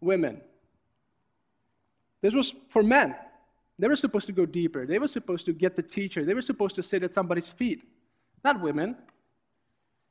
Women. 0.00 0.40
This 2.20 2.34
was 2.34 2.54
for 2.68 2.82
men. 2.82 3.16
They 3.78 3.88
were 3.88 3.96
supposed 3.96 4.26
to 4.26 4.32
go 4.32 4.46
deeper. 4.46 4.86
They 4.86 4.98
were 4.98 5.08
supposed 5.08 5.46
to 5.46 5.52
get 5.52 5.74
the 5.74 5.82
teacher. 5.82 6.24
They 6.24 6.34
were 6.34 6.42
supposed 6.42 6.76
to 6.76 6.82
sit 6.82 7.02
at 7.02 7.12
somebody's 7.12 7.48
feet, 7.48 7.82
not 8.44 8.60
women. 8.60 8.96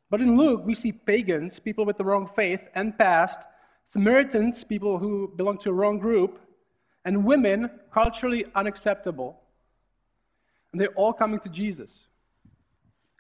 But 0.10 0.22
in 0.22 0.38
Luke, 0.38 0.62
we 0.66 0.76
see 0.76 0.92
pagans, 0.92 1.60
people 1.60 1.86
with 1.86 1.98
the 1.98 2.04
wrong 2.04 2.30
faith 2.36 2.62
and 2.76 2.98
past, 2.98 3.40
Samaritans, 3.88 4.64
people 4.64 4.98
who 4.98 5.32
belong 5.36 5.58
to 5.60 5.70
a 5.70 5.74
wrong 5.74 5.98
group, 5.98 6.40
and 7.06 7.26
women, 7.26 7.70
culturally 7.92 8.46
unacceptable. 8.56 9.40
And 10.72 10.82
they're 10.82 10.90
all 10.90 11.14
coming 11.14 11.40
to 11.42 11.50
Jesus. 11.50 12.08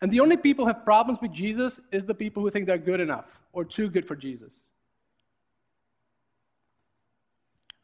And 0.03 0.11
the 0.11 0.19
only 0.19 0.35
people 0.35 0.65
who 0.65 0.67
have 0.73 0.83
problems 0.83 1.21
with 1.21 1.31
Jesus 1.31 1.79
is 1.93 2.05
the 2.05 2.13
people 2.13 2.43
who 2.43 2.51
think 2.51 2.67
they're 2.67 2.77
good 2.77 2.99
enough 2.99 3.23
or 3.53 3.63
too 3.63 3.89
good 3.89 4.05
for 4.05 4.17
Jesus. 4.17 4.53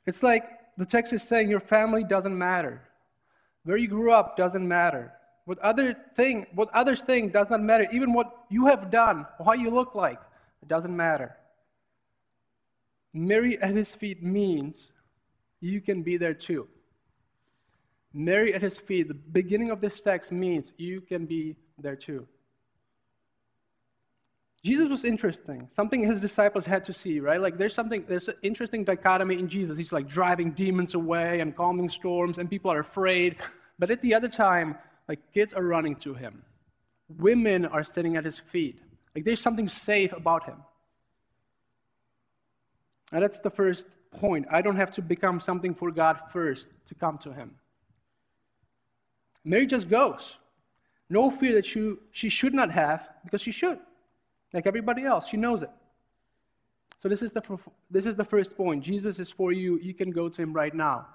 It's 0.05 0.21
like 0.21 0.43
the 0.77 0.85
text 0.85 1.13
is 1.13 1.23
saying 1.23 1.49
your 1.49 1.61
family 1.61 2.03
doesn't 2.03 2.37
matter. 2.37 2.81
Where 3.63 3.77
you 3.77 3.87
grew 3.87 4.11
up 4.11 4.35
doesn't 4.35 4.67
matter. 4.67 5.13
What 5.45 5.59
other 5.59 5.95
thing, 6.17 6.45
what 6.53 6.69
others 6.73 6.99
think 7.01 7.31
does 7.31 7.49
not 7.49 7.61
matter. 7.61 7.87
Even 7.89 8.11
what 8.11 8.29
you 8.49 8.65
have 8.65 8.91
done, 8.91 9.25
how 9.45 9.53
you 9.53 9.69
look 9.69 9.95
like, 9.95 10.19
it 10.61 10.67
doesn't 10.67 10.93
matter. 10.93 11.37
Mary 13.13 13.57
at 13.61 13.73
his 13.73 13.95
feet 13.95 14.21
means 14.21 14.91
you 15.61 15.79
can 15.79 16.03
be 16.03 16.17
there 16.17 16.33
too. 16.33 16.67
Mary 18.13 18.53
at 18.53 18.61
his 18.61 18.77
feet, 18.77 19.07
the 19.07 19.13
beginning 19.13 19.71
of 19.71 19.79
this 19.79 20.01
text 20.01 20.33
means 20.33 20.73
you 20.75 20.99
can 20.99 21.25
be 21.25 21.55
there 21.81 21.95
too. 21.95 22.27
Jesus 24.63 24.89
was 24.89 25.05
interesting. 25.05 25.67
Something 25.69 26.05
his 26.05 26.19
disciples 26.19 26.65
had 26.65 26.83
to 26.85 26.93
see, 26.93 27.19
right? 27.19 27.39
Like 27.39 27.57
there's 27.57 27.73
something, 27.73 28.03
there's 28.07 28.27
an 28.27 28.35
interesting 28.41 28.83
dichotomy 28.83 29.39
in 29.39 29.47
Jesus. 29.47 29.77
He's 29.77 29.93
like 29.93 30.07
driving 30.07 30.51
demons 30.51 30.95
away 30.95 31.39
and 31.39 31.55
calming 31.55 31.89
storms, 31.89 32.39
and 32.39 32.49
people 32.49 32.71
are 32.71 32.79
afraid. 32.79 33.37
But 33.77 33.89
at 33.89 34.01
the 34.01 34.13
other 34.13 34.27
time, 34.27 34.75
like 35.07 35.19
kids 35.33 35.53
are 35.53 35.63
running 35.63 35.95
to 35.97 36.13
him. 36.13 36.43
Women 37.17 37.65
are 37.65 37.83
sitting 37.83 38.17
at 38.17 38.25
his 38.25 38.37
feet. 38.37 38.81
Like 39.15 39.23
there's 39.23 39.39
something 39.39 39.69
safe 39.69 40.11
about 40.11 40.43
him. 40.43 40.57
And 43.11 43.23
that's 43.23 43.39
the 43.39 43.49
first 43.49 43.87
point. 44.11 44.45
I 44.51 44.61
don't 44.61 44.75
have 44.75 44.91
to 44.93 45.01
become 45.01 45.39
something 45.39 45.73
for 45.73 45.91
God 45.91 46.19
first 46.31 46.67
to 46.87 46.95
come 46.95 47.17
to 47.19 47.31
him. 47.33 47.55
Mary 49.45 49.65
just 49.65 49.89
goes. 49.89 50.37
No 51.09 51.31
fear 51.31 51.55
that 51.55 51.65
she, 51.65 51.95
she 52.11 52.29
should 52.29 52.53
not 52.53 52.71
have, 52.71 53.07
because 53.23 53.41
she 53.41 53.51
should. 53.51 53.79
Like 54.53 54.67
everybody 54.67 55.03
else, 55.03 55.27
she 55.27 55.37
knows 55.37 55.63
it. 55.63 55.69
So 57.01 57.07
this 57.07 57.21
is, 57.21 57.31
the, 57.33 57.41
this 57.89 58.05
is 58.05 58.15
the 58.15 58.25
first 58.25 58.55
point. 58.55 58.83
Jesus 58.83 59.19
is 59.19 59.29
for 59.29 59.51
you. 59.51 59.79
You 59.79 59.93
can 59.93 60.11
go 60.11 60.29
to 60.29 60.41
him 60.41 60.53
right 60.53 60.73
now. 60.73 61.07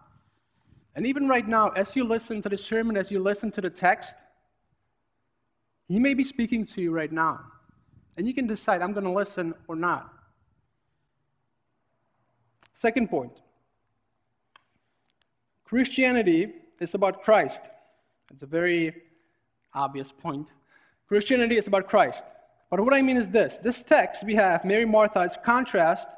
And 0.97 1.07
even 1.07 1.29
right 1.29 1.47
now, 1.47 1.71
as 1.71 1.95
you 1.95 2.05
listen 2.05 2.41
to 2.43 2.49
the 2.49 2.57
sermon, 2.57 2.97
as 2.97 3.11
you 3.11 3.19
listen 3.19 3.51
to 3.53 3.61
the 3.61 3.71
text, 3.71 4.17
he 5.89 5.99
may 5.99 6.15
be 6.15 6.25
speaking 6.25 6.65
to 6.67 6.81
you 6.81 6.91
right 6.93 7.13
now. 7.13 7.41
And 8.17 8.27
you 8.27 8.33
can 8.33 8.47
decide, 8.47 8.81
I'm 8.81 8.93
going 8.93 9.05
to 9.05 9.13
listen 9.13 9.55
or 9.69 9.77
not. 9.77 10.11
Second 12.75 13.09
point 13.09 13.33
Christianity 15.65 16.53
is 16.81 16.95
about 16.95 17.23
Christ. 17.23 17.63
It's 18.33 18.43
a 18.43 18.47
very 18.47 18.95
obvious 19.75 20.13
point. 20.13 20.53
Christianity 21.09 21.57
is 21.57 21.67
about 21.67 21.89
Christ. 21.89 22.25
But 22.71 22.81
what 22.81 22.95
I 22.95 23.03
mean 23.03 23.17
is 23.17 23.31
this 23.31 23.59
this 23.59 23.83
text 23.83 24.25
we 24.25 24.35
have, 24.35 24.65
Mary, 24.65 24.85
Martha, 24.85 25.21
it's 25.23 25.37
contrast 25.45 26.09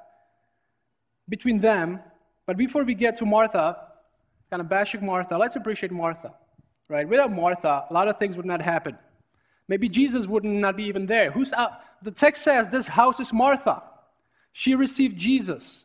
between 1.28 1.58
them. 1.58 2.00
But 2.46 2.56
before 2.56 2.84
we 2.84 2.94
get 2.94 3.16
to 3.18 3.26
Martha, 3.26 3.76
kind 4.50 4.60
of 4.60 4.68
bashing 4.68 5.04
Martha, 5.04 5.36
let's 5.36 5.56
appreciate 5.56 5.92
Martha. 5.92 6.32
Right? 6.88 7.08
Without 7.08 7.32
Martha, 7.32 7.84
a 7.90 7.92
lot 7.92 8.06
of 8.06 8.18
things 8.18 8.36
would 8.36 8.46
not 8.46 8.62
happen. 8.62 8.96
Maybe 9.68 9.88
Jesus 9.88 10.26
would 10.26 10.44
not 10.44 10.76
be 10.76 10.84
even 10.84 11.06
there. 11.06 11.32
Who's 11.32 11.52
out? 11.52 11.80
The 12.02 12.12
text 12.12 12.44
says 12.44 12.68
this 12.68 12.86
house 12.86 13.18
is 13.18 13.32
Martha. 13.32 13.82
She 14.52 14.74
received 14.74 15.18
Jesus. 15.18 15.84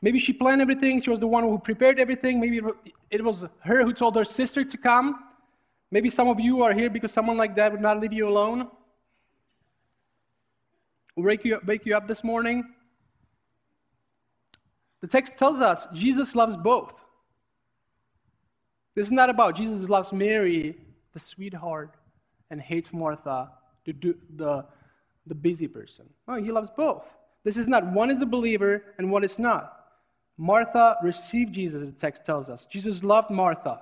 Maybe 0.00 0.18
she 0.18 0.32
planned 0.32 0.60
everything. 0.60 1.02
She 1.02 1.10
was 1.10 1.18
the 1.18 1.26
one 1.26 1.42
who 1.42 1.58
prepared 1.58 1.98
everything. 1.98 2.40
Maybe 2.40 2.60
it 3.10 3.24
was 3.24 3.44
her 3.60 3.82
who 3.82 3.92
told 3.92 4.14
her 4.16 4.24
sister 4.24 4.64
to 4.64 4.76
come. 4.76 5.18
Maybe 5.94 6.10
some 6.10 6.28
of 6.28 6.38
you 6.38 6.62
are 6.62 6.74
here 6.74 6.90
because 6.90 7.12
someone 7.12 7.38
like 7.38 7.54
that 7.56 7.72
would 7.72 7.80
not 7.80 8.00
leave 8.00 8.12
you 8.12 8.28
alone 8.28 8.68
wake 11.16 11.44
you, 11.44 11.56
up, 11.56 11.64
wake 11.64 11.86
you 11.86 11.96
up 11.96 12.08
this 12.08 12.24
morning? 12.24 12.64
The 15.00 15.06
text 15.06 15.36
tells 15.36 15.60
us 15.60 15.86
Jesus 15.92 16.34
loves 16.34 16.56
both. 16.56 16.94
This 18.94 19.06
is 19.06 19.12
not 19.12 19.28
about 19.28 19.56
Jesus 19.56 19.88
loves 19.88 20.12
Mary, 20.12 20.76
the 21.12 21.18
sweetheart, 21.18 21.94
and 22.50 22.60
hates 22.60 22.92
Martha, 22.92 23.50
the, 23.84 24.16
the, 24.36 24.64
the 25.26 25.34
busy 25.34 25.66
person. 25.66 26.06
No, 26.28 26.34
he 26.34 26.52
loves 26.52 26.70
both. 26.70 27.04
This 27.42 27.56
is 27.56 27.68
not 27.68 27.84
one 27.92 28.10
is 28.10 28.22
a 28.22 28.26
believer 28.26 28.82
and 28.98 29.10
one 29.10 29.24
is 29.24 29.38
not. 29.38 29.80
Martha 30.38 30.96
received 31.02 31.52
Jesus, 31.52 31.86
the 31.86 31.92
text 31.92 32.24
tells 32.24 32.48
us. 32.48 32.66
Jesus 32.66 33.02
loved 33.02 33.30
Martha, 33.30 33.80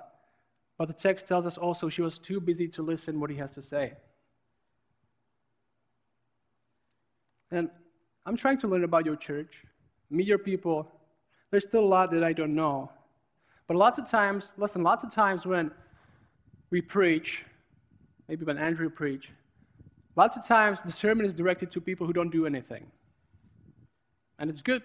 but 0.83 0.89
the 0.89 1.01
text 1.01 1.29
tells 1.29 1.47
us 1.47 1.57
also 1.57 1.89
she 1.89 2.03
was 2.03 2.19
too 2.19 2.41
busy 2.41 2.67
to 2.67 2.83
listen 2.83 3.21
what 3.21 3.31
he 3.31 3.37
has 3.37 3.55
to 3.55 3.62
say. 3.62 3.93
And 7.53 7.71
I'm 8.27 8.37
trying 8.37 8.59
to 8.59 8.67
learn 8.67 8.83
about 8.83 9.07
your 9.07 9.15
church, 9.15 9.62
meet 10.11 10.27
your 10.27 10.39
people. 10.39 10.91
There's 11.53 11.62
still 11.62 11.85
a 11.85 11.87
lot 11.87 12.11
that 12.11 12.25
I 12.25 12.33
don't 12.33 12.57
know. 12.57 12.91
But 13.69 13.77
lots 13.77 14.01
of 14.01 14.11
times, 14.11 14.55
listen, 14.57 14.83
lots 14.83 15.05
of 15.05 15.15
times 15.15 15.47
when 15.47 15.71
we 16.71 16.81
preach, 16.81 17.45
maybe 18.27 18.45
when 18.45 18.59
Andrew 18.59 18.91
preach, 18.91 19.31
lots 20.17 20.37
of 20.37 20.45
times 20.45 20.81
the 20.85 20.91
sermon 20.91 21.25
is 21.25 21.33
directed 21.33 21.71
to 21.71 21.81
people 21.81 22.09
who 22.09 22.12
don't 22.12 22.33
do 22.33 22.45
anything. 22.45 22.91
And 24.41 24.51
it's 24.51 24.62
good. 24.62 24.83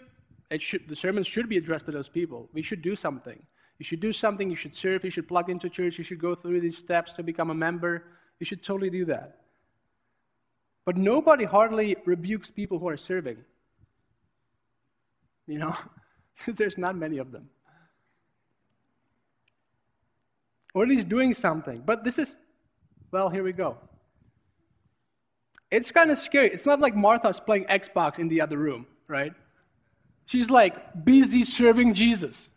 It 0.51 0.61
should, 0.61 0.87
the 0.87 0.95
sermon 0.95 1.23
should 1.23 1.49
be 1.49 1.57
addressed 1.57 1.87
to 1.87 1.91
those 1.91 2.07
people. 2.07 2.49
We 2.53 2.61
should 2.61 2.83
do 2.83 2.95
something. 2.95 3.41
You 3.79 3.85
should 3.85 3.99
do 3.99 4.11
something. 4.11 4.49
You 4.49 4.55
should 4.55 4.75
serve. 4.75 5.03
You 5.03 5.11
should 5.11 5.27
plug 5.27 5.49
into 5.49 5.69
church. 5.69 5.97
You 5.97 6.03
should 6.03 6.19
go 6.19 6.33
through 6.35 6.61
these 6.61 6.77
steps 6.77 7.13
to 7.13 7.23
become 7.23 7.49
a 7.49 7.55
member. 7.55 8.03
You 8.39 8.45
should 8.45 8.63
totally 8.63 8.89
do 8.89 9.05
that. 9.05 9.37
But 10.85 10.97
nobody 10.97 11.43
hardly 11.43 11.97
rebukes 12.05 12.49
people 12.49 12.79
who 12.79 12.87
are 12.87 12.97
serving. 12.97 13.37
You 15.45 15.59
know, 15.59 15.75
because 16.37 16.55
there's 16.57 16.77
not 16.77 16.95
many 16.95 17.17
of 17.17 17.31
them. 17.31 17.49
Or 20.73 20.83
at 20.83 20.89
least 20.89 21.09
doing 21.09 21.33
something. 21.33 21.83
But 21.85 22.03
this 22.03 22.17
is, 22.17 22.37
well, 23.11 23.29
here 23.29 23.43
we 23.43 23.53
go. 23.53 23.77
It's 25.69 25.91
kind 25.91 26.11
of 26.11 26.17
scary. 26.17 26.49
It's 26.49 26.65
not 26.65 26.79
like 26.79 26.95
Martha's 26.95 27.39
playing 27.39 27.65
Xbox 27.65 28.19
in 28.19 28.27
the 28.27 28.41
other 28.41 28.57
room, 28.57 28.87
right? 29.07 29.33
She's 30.25 30.49
like 30.49 31.05
busy 31.05 31.43
serving 31.43 31.93
Jesus 31.93 32.49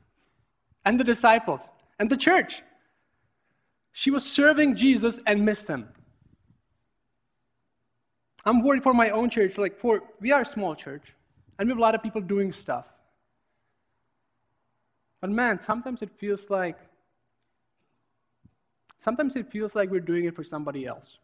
and 0.85 0.99
the 0.99 1.05
disciples 1.05 1.61
and 1.99 2.11
the 2.11 2.17
church. 2.17 2.63
She 3.93 4.11
was 4.11 4.25
serving 4.25 4.77
Jesus 4.77 5.19
and 5.27 5.45
missed 5.45 5.67
him. 5.67 5.89
I'm 8.45 8.63
worried 8.63 8.83
for 8.83 8.95
my 8.95 9.11
own 9.11 9.29
church. 9.29 9.59
Like, 9.59 9.79
for 9.79 10.03
we 10.21 10.33
are 10.33 10.43
a 10.43 10.47
small 10.47 10.75
church, 10.75 11.03
and 11.59 11.69
we 11.69 11.73
have 11.73 11.79
a 11.79 11.83
lot 11.83 11.95
of 11.95 12.03
people 12.03 12.21
doing 12.21 12.53
stuff. 12.53 12.87
But 15.21 15.31
man, 15.31 15.59
sometimes 15.59 16.01
it 16.03 16.11
feels 16.19 16.49
like 16.49 16.79
sometimes 19.05 19.37
it 19.37 19.51
feels 19.51 19.75
like 19.75 19.91
we're 19.91 20.01
doing 20.01 20.25
it 20.25 20.35
for 20.35 20.45
somebody 20.45 20.87
else. 20.87 21.19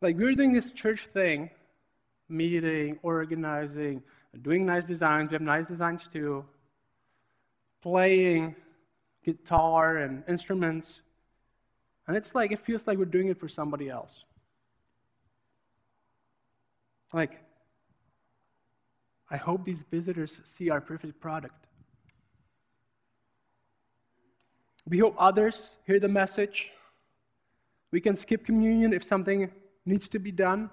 Like 0.00 0.16
we're 0.16 0.34
doing 0.34 0.52
this 0.52 0.70
church 0.70 1.08
thing, 1.12 1.50
meeting, 2.28 3.00
organizing, 3.02 4.02
doing 4.42 4.64
nice 4.64 4.86
designs. 4.86 5.30
We 5.30 5.34
have 5.34 5.42
nice 5.42 5.66
designs 5.66 6.06
too. 6.06 6.44
Playing 7.82 8.56
guitar 9.24 9.98
and 9.98 10.22
instruments. 10.28 11.00
And 12.06 12.16
it's 12.16 12.34
like, 12.34 12.52
it 12.52 12.64
feels 12.64 12.86
like 12.86 12.98
we're 12.98 13.04
doing 13.04 13.28
it 13.28 13.38
for 13.38 13.48
somebody 13.48 13.88
else. 13.88 14.24
Like, 17.12 17.40
I 19.30 19.36
hope 19.36 19.64
these 19.64 19.84
visitors 19.90 20.38
see 20.44 20.70
our 20.70 20.80
perfect 20.80 21.20
product. 21.20 21.66
We 24.88 24.98
hope 24.98 25.14
others 25.18 25.76
hear 25.86 26.00
the 26.00 26.08
message. 26.08 26.70
We 27.90 28.00
can 28.00 28.16
skip 28.16 28.44
communion 28.44 28.92
if 28.94 29.04
something 29.04 29.50
needs 29.84 30.08
to 30.10 30.18
be 30.18 30.32
done. 30.32 30.70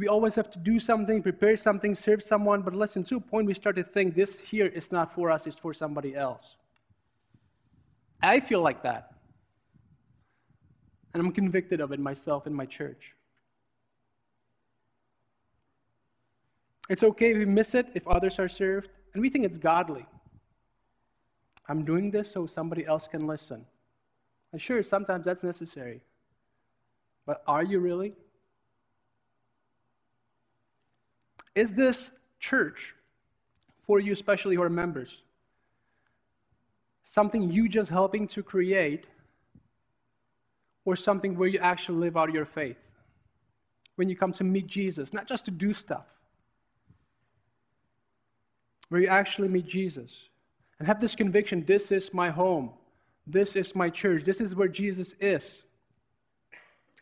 We 0.00 0.08
always 0.08 0.34
have 0.36 0.50
to 0.52 0.58
do 0.58 0.80
something, 0.80 1.22
prepare 1.22 1.58
something, 1.58 1.94
serve 1.94 2.22
someone, 2.22 2.62
but 2.62 2.74
listen, 2.74 3.04
to 3.04 3.16
a 3.16 3.20
point 3.20 3.46
we 3.46 3.52
start 3.52 3.76
to 3.76 3.84
think 3.84 4.14
this 4.14 4.40
here 4.40 4.64
is 4.64 4.90
not 4.90 5.12
for 5.12 5.30
us, 5.30 5.46
it's 5.46 5.58
for 5.58 5.74
somebody 5.74 6.16
else. 6.16 6.56
I 8.22 8.40
feel 8.40 8.62
like 8.62 8.82
that. 8.84 9.12
And 11.12 11.22
I'm 11.22 11.30
convicted 11.32 11.82
of 11.82 11.92
it 11.92 12.00
myself 12.00 12.46
in 12.46 12.54
my 12.54 12.64
church. 12.64 13.12
It's 16.88 17.02
okay 17.02 17.32
if 17.32 17.36
we 17.36 17.44
miss 17.44 17.74
it, 17.74 17.88
if 17.94 18.08
others 18.08 18.38
are 18.38 18.48
served, 18.48 18.88
and 19.12 19.20
we 19.20 19.28
think 19.28 19.44
it's 19.44 19.58
godly. 19.58 20.06
I'm 21.68 21.84
doing 21.84 22.10
this 22.10 22.32
so 22.32 22.46
somebody 22.46 22.86
else 22.86 23.06
can 23.06 23.26
listen. 23.26 23.66
And 24.52 24.62
sure, 24.62 24.82
sometimes 24.82 25.26
that's 25.26 25.42
necessary. 25.42 26.00
But 27.26 27.42
are 27.46 27.62
you 27.62 27.80
really? 27.80 28.14
Is 31.54 31.74
this 31.74 32.10
church 32.38 32.94
for 33.86 34.00
you, 34.00 34.12
especially 34.12 34.56
who 34.56 34.62
are 34.62 34.70
members, 34.70 35.22
something 37.04 37.50
you 37.50 37.68
just 37.68 37.90
helping 37.90 38.28
to 38.28 38.42
create, 38.42 39.06
or 40.84 40.96
something 40.96 41.36
where 41.36 41.48
you 41.48 41.58
actually 41.58 41.98
live 41.98 42.16
out 42.16 42.32
your 42.32 42.46
faith? 42.46 42.78
When 43.96 44.08
you 44.08 44.16
come 44.16 44.32
to 44.34 44.44
meet 44.44 44.66
Jesus, 44.66 45.12
not 45.12 45.26
just 45.26 45.44
to 45.46 45.50
do 45.50 45.74
stuff, 45.74 46.06
where 48.88 49.00
you 49.00 49.08
actually 49.08 49.48
meet 49.48 49.66
Jesus 49.66 50.10
and 50.78 50.86
have 50.86 51.00
this 51.00 51.14
conviction 51.14 51.64
this 51.66 51.92
is 51.92 52.12
my 52.14 52.30
home, 52.30 52.70
this 53.26 53.56
is 53.56 53.74
my 53.74 53.90
church, 53.90 54.24
this 54.24 54.40
is 54.40 54.54
where 54.54 54.68
Jesus 54.68 55.14
is. 55.20 55.62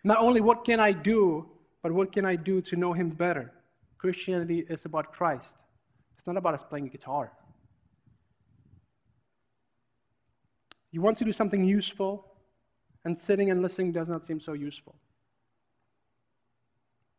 Not 0.04 0.18
only 0.18 0.40
what 0.40 0.64
can 0.64 0.80
I 0.80 0.92
do, 0.92 1.46
but 1.82 1.92
what 1.92 2.12
can 2.12 2.24
I 2.24 2.36
do 2.36 2.60
to 2.62 2.76
know 2.76 2.92
him 2.92 3.10
better? 3.10 3.52
Christianity 3.98 4.64
is 4.68 4.84
about 4.84 5.12
Christ. 5.12 5.56
It's 6.16 6.26
not 6.26 6.36
about 6.36 6.54
us 6.54 6.62
playing 6.62 6.88
guitar. 6.88 7.32
You 10.90 11.02
want 11.02 11.18
to 11.18 11.24
do 11.24 11.32
something 11.32 11.64
useful, 11.64 12.24
and 13.04 13.18
sitting 13.18 13.50
and 13.50 13.60
listening 13.60 13.92
does 13.92 14.08
not 14.08 14.24
seem 14.24 14.40
so 14.40 14.52
useful. 14.52 14.94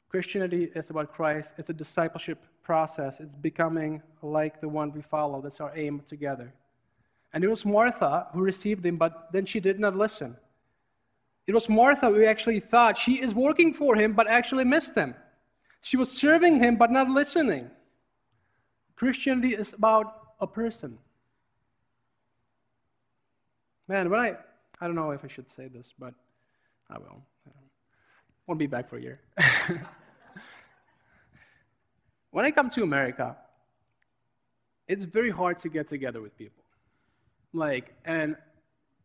Christianity 0.10 0.72
is 0.74 0.90
about 0.90 1.14
Christ. 1.14 1.54
It's 1.58 1.70
a 1.70 1.74
discipleship 1.74 2.44
process. 2.64 3.20
It's 3.20 3.36
becoming 3.36 4.02
like 4.24 4.60
the 4.60 4.68
one 4.68 4.92
we 4.92 5.02
follow. 5.02 5.40
That's 5.42 5.62
our 5.62 5.72
aim 5.76 6.02
together. 6.08 6.52
And 7.32 7.44
it 7.44 7.48
was 7.48 7.64
Martha 7.64 8.28
who 8.34 8.42
received 8.42 8.86
him, 8.86 8.98
but 8.98 9.30
then 9.32 9.46
she 9.46 9.60
did 9.60 9.80
not 9.80 9.96
listen. 9.96 10.36
It 11.46 11.54
was 11.54 11.70
Martha 11.70 12.08
who 12.08 12.26
actually 12.26 12.60
thought 12.60 12.98
she 12.98 13.22
is 13.22 13.36
working 13.36 13.74
for 13.74 13.96
him, 13.96 14.14
but 14.14 14.28
actually 14.28 14.64
missed 14.64 14.96
him. 14.96 15.14
She 15.82 15.98
was 15.98 16.12
serving 16.12 16.62
him, 16.62 16.76
but 16.78 16.92
not 16.92 17.10
listening. 17.10 17.70
Christianity 18.96 19.56
is 19.56 19.74
about 19.74 20.14
a 20.40 20.48
person. 20.48 20.98
Man, 23.88 24.10
when 24.10 24.20
I, 24.20 24.34
I 24.82 24.86
don't 24.88 24.96
know 24.96 25.12
if 25.12 25.24
I 25.24 25.28
should 25.28 25.52
say 25.56 25.68
this, 25.68 25.94
but 25.98 26.14
I 26.90 26.98
will. 26.98 27.24
I 27.48 27.52
won't 28.46 28.60
be 28.60 28.68
back 28.68 28.90
for 28.90 28.98
a 28.98 29.02
year. 29.02 29.22
when 32.32 32.46
I 32.46 32.52
come 32.52 32.70
to 32.72 32.84
America, 32.84 33.38
it's 34.88 35.06
very 35.06 35.30
hard 35.30 35.60
to 35.60 35.70
get 35.70 35.88
together 35.88 36.22
with 36.22 36.38
people. 36.38 36.64
Like, 37.54 37.94
and 38.06 38.36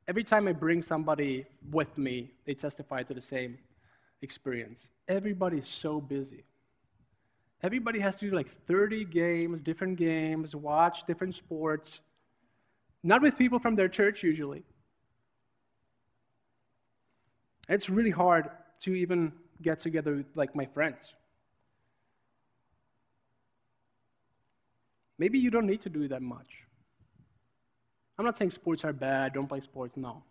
every 0.09 0.25
time 0.25 0.49
I 0.49 0.53
bring 0.53 0.83
somebody 0.83 1.47
with 1.71 1.97
me, 1.97 2.33
they 2.45 2.55
testify 2.55 3.03
to 3.05 3.15
the 3.15 3.21
same 3.21 3.59
experience. 4.23 4.91
Everybody's 5.09 5.69
so 5.69 6.01
busy. 6.01 6.45
Everybody 7.63 7.99
has 8.01 8.19
to 8.19 8.31
do 8.31 8.37
like 8.37 8.51
30 8.67 9.05
games, 9.07 9.63
different 9.63 9.97
games, 9.97 10.55
watch 10.55 11.05
different 11.07 11.35
sports. 11.35 12.01
Not 13.03 13.23
with 13.23 13.39
people 13.39 13.59
from 13.59 13.75
their 13.75 13.89
church 13.89 14.23
usually. 14.23 14.65
It's 17.69 17.89
really 17.89 18.11
hard 18.11 18.51
to 18.83 18.95
even 18.95 19.33
get 19.63 19.81
together 19.81 20.17
with 20.17 20.27
like 20.35 20.55
my 20.55 20.67
friends. 20.67 21.15
Maybe 25.19 25.39
you 25.39 25.51
don't 25.51 25.67
need 25.67 25.81
to 25.83 25.89
do 25.89 26.09
that 26.09 26.23
much. 26.23 26.65
I'm 28.19 28.25
not 28.25 28.37
saying 28.37 28.51
sports 28.51 28.85
are 28.85 28.93
bad, 28.93 29.35
don't 29.35 29.49
play 29.49 29.61
sports, 29.61 29.97
no. 29.97 30.23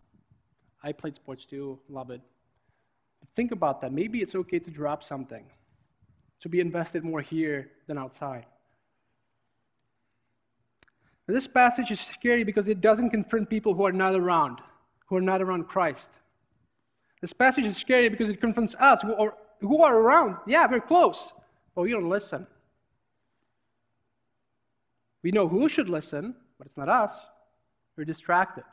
I 0.83 0.91
played 0.91 1.15
sports 1.15 1.45
too, 1.45 1.79
love 1.89 2.11
it. 2.11 2.21
But 3.19 3.29
think 3.35 3.51
about 3.51 3.81
that. 3.81 3.91
Maybe 3.93 4.21
it's 4.21 4.35
okay 4.35 4.59
to 4.59 4.71
drop 4.71 5.03
something, 5.03 5.45
to 6.43 6.49
be 6.49 6.59
invested 6.59 7.05
more 7.05 7.21
here 7.21 7.71
than 7.87 7.97
outside. 7.97 8.45
Now, 11.25 11.33
this 11.33 11.47
passage 11.47 11.89
is 11.89 12.01
scary 12.01 12.43
because 12.43 12.67
it 12.67 12.81
doesn't 12.81 13.11
confront 13.11 13.49
people 13.49 13.73
who 13.73 13.85
are 13.85 13.93
not 13.93 14.13
around, 14.13 14.59
who 15.05 15.15
are 15.15 15.21
not 15.21 15.41
around 15.41 15.69
Christ. 15.69 16.11
This 17.21 17.31
passage 17.31 17.63
is 17.63 17.77
scary 17.77 18.09
because 18.09 18.27
it 18.27 18.41
confronts 18.41 18.75
us 18.77 19.01
who 19.01 19.15
are, 19.15 19.33
who 19.61 19.83
are 19.83 19.95
around. 19.95 20.35
Yeah, 20.45 20.67
we're 20.69 20.81
close, 20.81 21.31
but 21.73 21.83
we 21.83 21.91
don't 21.91 22.09
listen. 22.09 22.45
We 25.21 25.31
know 25.31 25.47
who 25.47 25.69
should 25.69 25.87
listen, 25.87 26.35
but 26.57 26.67
it's 26.67 26.75
not 26.75 26.89
us. 26.89 27.13
We're 27.95 28.03
distracted. 28.03 28.65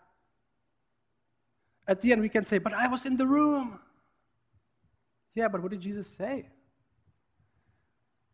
At 1.87 2.01
the 2.01 2.11
end, 2.11 2.21
we 2.21 2.29
can 2.29 2.43
say, 2.43 2.59
But 2.59 2.73
I 2.73 2.89
was 2.89 3.07
in 3.07 3.17
the 3.17 3.29
room. 3.29 3.79
Yeah, 5.37 5.47
but 5.47 5.63
what 5.63 5.71
did 5.71 5.81
Jesus 5.81 6.09
say? 6.09 6.47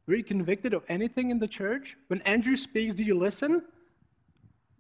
Were 0.07 0.15
you 0.15 0.25
convicted 0.25 0.73
of 0.73 0.83
anything 0.89 1.31
in 1.31 1.39
the 1.39 1.49
church? 1.49 1.97
When 2.09 2.23
Andrew 2.23 2.57
speaks, 2.57 2.95
do 2.95 3.03
you 3.03 3.19
listen? 3.19 3.63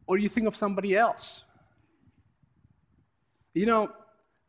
Or 0.06 0.16
do 0.16 0.22
you 0.22 0.28
think 0.28 0.46
of 0.46 0.54
somebody 0.54 0.96
else? 0.96 1.42
You 3.54 3.66
know, 3.66 3.90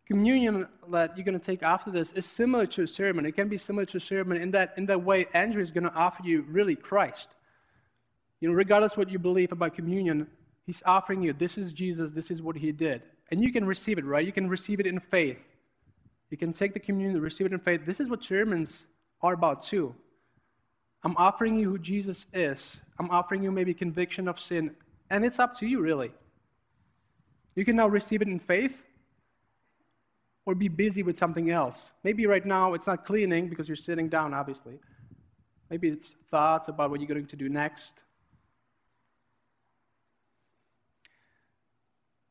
communion 0.06 0.68
that 0.92 1.18
you're 1.18 1.26
going 1.26 1.40
to 1.40 1.44
take 1.44 1.64
after 1.64 1.90
this 1.90 2.14
is 2.14 2.26
similar 2.26 2.66
to 2.68 2.84
a 2.84 2.88
sermon. 2.88 3.26
It 3.26 3.34
can 3.34 3.48
be 3.48 3.58
similar 3.58 3.86
to 3.86 3.98
a 3.98 4.00
sermon 4.00 4.38
in 4.38 4.52
that, 4.52 4.74
in 4.78 4.86
that 4.86 5.04
way, 5.04 5.26
Andrew 5.34 5.62
is 5.62 5.72
going 5.72 5.86
to 5.86 5.94
offer 5.94 6.22
you 6.24 6.46
really 6.48 6.76
Christ. 6.76 7.30
You 8.40 8.50
know, 8.50 8.54
regardless 8.54 8.96
what 8.96 9.10
you 9.10 9.18
believe 9.18 9.52
about 9.52 9.74
communion, 9.74 10.28
He's 10.68 10.84
offering 10.86 11.22
you, 11.22 11.32
this 11.32 11.58
is 11.58 11.72
Jesus, 11.72 12.12
this 12.12 12.30
is 12.30 12.42
what 12.42 12.58
he 12.58 12.74
did. 12.74 13.02
And 13.32 13.42
you 13.42 13.54
can 13.54 13.66
receive 13.66 13.98
it, 13.98 14.04
right? 14.04 14.26
You 14.26 14.34
can 14.34 14.50
receive 14.50 14.82
it 14.82 14.86
in 14.86 15.00
faith. 15.00 15.40
You 16.30 16.38
can 16.38 16.52
take 16.52 16.74
the 16.74 16.80
communion, 16.80 17.22
receive 17.22 17.48
it 17.48 17.54
in 17.54 17.60
faith. 17.60 17.86
This 17.86 18.02
is 18.02 18.10
what 18.10 18.22
sermons 18.22 18.84
are 19.22 19.32
about, 19.32 19.64
too. 19.64 19.96
I'm 21.08 21.16
offering 21.16 21.56
you 21.56 21.70
who 21.70 21.78
Jesus 21.78 22.26
is. 22.34 22.76
I'm 23.00 23.10
offering 23.12 23.42
you 23.42 23.50
maybe 23.50 23.74
conviction 23.74 24.28
of 24.28 24.38
sin. 24.38 24.76
And 25.10 25.24
it's 25.24 25.40
up 25.40 25.58
to 25.60 25.66
you, 25.66 25.80
really. 25.80 26.12
You 27.56 27.64
can 27.64 27.78
now 27.78 27.88
receive 27.88 28.22
it 28.22 28.28
in 28.28 28.40
faith 28.40 28.84
or 30.46 30.54
be 30.54 30.68
busy 30.68 31.04
with 31.04 31.18
something 31.18 31.50
else. 31.50 31.92
Maybe 32.04 32.26
right 32.26 32.46
now 32.46 32.74
it's 32.74 32.88
not 32.88 33.06
cleaning 33.06 33.48
because 33.48 33.70
you're 33.70 33.78
sitting 33.78 34.10
down, 34.10 34.34
obviously. 34.34 34.80
Maybe 35.70 35.88
it's 35.88 36.14
thoughts 36.30 36.68
about 36.68 36.90
what 36.90 37.00
you're 37.00 37.08
going 37.08 37.26
to 37.26 37.36
do 37.38 37.48
next. 37.48 37.96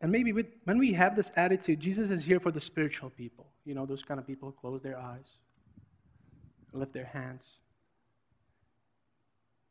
And 0.03 0.13
maybe 0.13 0.35
with, 0.35 0.49
when 0.65 0.77
we 0.77 0.93
have 0.93 1.17
this 1.17 1.33
attitude, 1.37 1.81
Jesus 1.81 2.11
is 2.11 2.25
here 2.25 2.41
for 2.41 2.51
the 2.51 2.61
spiritual 2.61 3.09
people. 3.09 3.47
You 3.65 3.75
know, 3.75 3.87
those 3.87 4.03
kind 4.03 4.21
of 4.21 4.27
people 4.27 4.51
who 4.51 4.61
close 4.61 4.83
their 4.83 4.99
eyes, 4.99 5.39
lift 6.75 6.93
their 6.93 7.07
hands. 7.07 7.47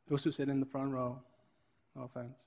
Those 0.07 0.23
who 0.23 0.31
sit 0.31 0.49
in 0.49 0.59
the 0.59 0.65
front 0.65 0.91
row. 0.91 1.17
No 1.95 2.03
offense. 2.03 2.37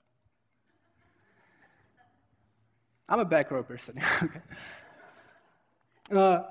I'm 3.08 3.20
a 3.20 3.24
back 3.24 3.50
row 3.50 3.62
person. 3.62 4.00
Uh, 6.10 6.42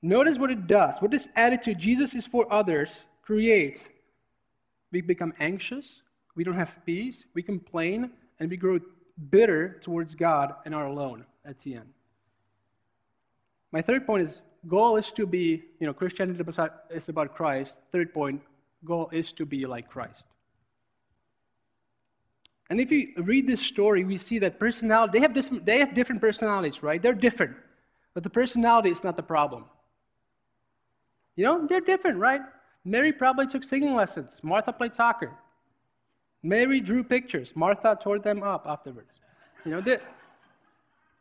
notice 0.00 0.38
what 0.38 0.50
it 0.50 0.66
does. 0.66 0.96
What 0.98 1.10
this 1.10 1.28
attitude, 1.36 1.78
Jesus 1.78 2.14
is 2.14 2.26
for 2.26 2.50
others, 2.50 3.04
creates. 3.20 3.90
We 4.90 5.02
become 5.02 5.34
anxious, 5.38 6.00
we 6.34 6.44
don't 6.44 6.54
have 6.54 6.74
peace, 6.86 7.26
we 7.34 7.42
complain, 7.42 8.10
and 8.40 8.48
we 8.48 8.56
grow 8.56 8.80
bitter 9.30 9.78
towards 9.80 10.14
God 10.14 10.54
and 10.64 10.74
are 10.74 10.86
alone 10.86 11.24
at 11.44 11.60
the 11.60 11.74
end. 11.74 11.92
My 13.70 13.82
third 13.82 14.06
point 14.06 14.22
is 14.22 14.40
goal 14.66 14.96
is 14.96 15.12
to 15.12 15.26
be, 15.26 15.62
you 15.78 15.86
know, 15.86 15.92
Christianity 15.92 16.42
is 16.90 17.08
about 17.08 17.34
Christ. 17.34 17.78
Third 17.92 18.14
point, 18.14 18.40
goal 18.84 19.08
is 19.12 19.32
to 19.32 19.46
be 19.46 19.66
like 19.66 19.88
Christ. 19.88 20.26
And 22.70 22.80
if 22.80 22.90
you 22.90 23.12
read 23.18 23.46
this 23.46 23.60
story, 23.60 24.04
we 24.04 24.16
see 24.16 24.38
that 24.40 24.58
personality, 24.58 25.18
they 25.18 25.22
have, 25.22 25.64
they 25.64 25.78
have 25.78 25.94
different 25.94 26.20
personalities, 26.20 26.82
right? 26.82 27.00
They're 27.00 27.12
different. 27.12 27.56
But 28.14 28.22
the 28.22 28.30
personality 28.30 28.90
is 28.90 29.04
not 29.04 29.16
the 29.16 29.22
problem. 29.22 29.64
You 31.36 31.44
know, 31.44 31.66
they're 31.66 31.80
different, 31.80 32.18
right? 32.18 32.40
Mary 32.84 33.12
probably 33.12 33.46
took 33.46 33.64
singing 33.64 33.94
lessons. 33.94 34.30
Martha 34.42 34.72
played 34.72 34.94
soccer. 34.94 35.32
Mary 36.42 36.80
drew 36.80 37.02
pictures. 37.02 37.52
Martha 37.54 37.98
tore 38.00 38.18
them 38.18 38.42
up 38.42 38.66
afterwards. 38.68 39.10
You 39.64 39.72
know, 39.72 39.98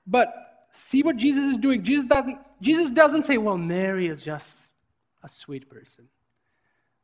but 0.06 0.34
see 0.71 1.02
what 1.02 1.17
Jesus 1.17 1.54
is 1.54 1.58
doing. 1.58 1.84
Jesus 1.84 2.06
doesn't, 2.06 2.39
Jesus 2.62 2.89
doesn't 2.89 3.26
say, 3.26 3.38
well, 3.38 3.58
Mary 3.58 4.08
is 4.08 4.21
just 4.21 4.49
a 5.23 5.30
sweet 5.30 5.69
person. 5.69 6.08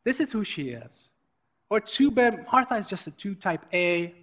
This 0.04 0.20
is 0.20 0.32
who 0.32 0.44
she 0.44 0.70
is. 0.70 1.10
Or 1.70 1.80
too 1.80 2.10
bad, 2.10 2.46
Martha 2.52 2.76
is 2.76 2.88
just 2.88 3.08
a 3.08 3.12
two 3.12 3.36
type 3.36 3.66
A, 3.74 4.16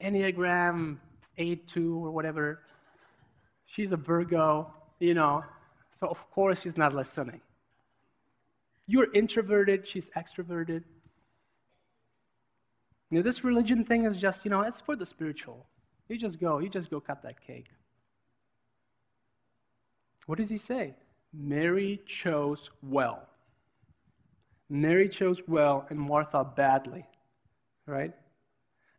Enneagram 0.00 0.98
A2 1.38 1.76
or 2.02 2.10
whatever. 2.10 2.60
She's 3.66 3.92
a 3.92 3.96
Virgo, 3.96 4.72
you 5.00 5.14
know, 5.14 5.42
so 5.90 6.06
of 6.06 6.18
course 6.30 6.62
she's 6.62 6.76
not 6.76 6.94
listening. 6.94 7.40
You're 8.86 9.12
introverted, 9.14 9.86
she's 9.86 10.10
extroverted. 10.10 10.82
You 13.10 13.18
know, 13.18 13.22
this 13.22 13.44
religion 13.44 13.84
thing 13.84 14.04
is 14.04 14.16
just, 14.16 14.44
you 14.44 14.50
know, 14.50 14.62
it's 14.62 14.80
for 14.80 14.96
the 14.96 15.06
spiritual. 15.06 15.66
You 16.08 16.18
just 16.18 16.40
go, 16.40 16.58
you 16.58 16.68
just 16.68 16.90
go 16.90 17.00
cut 17.00 17.22
that 17.22 17.40
cake. 17.46 17.68
What 20.26 20.38
does 20.38 20.50
he 20.50 20.58
say? 20.58 20.94
Mary 21.32 22.00
chose 22.06 22.70
well. 22.82 23.28
Mary 24.72 25.06
chose 25.06 25.42
well 25.46 25.84
and 25.90 26.00
Martha 26.00 26.42
badly, 26.42 27.04
right? 27.84 28.10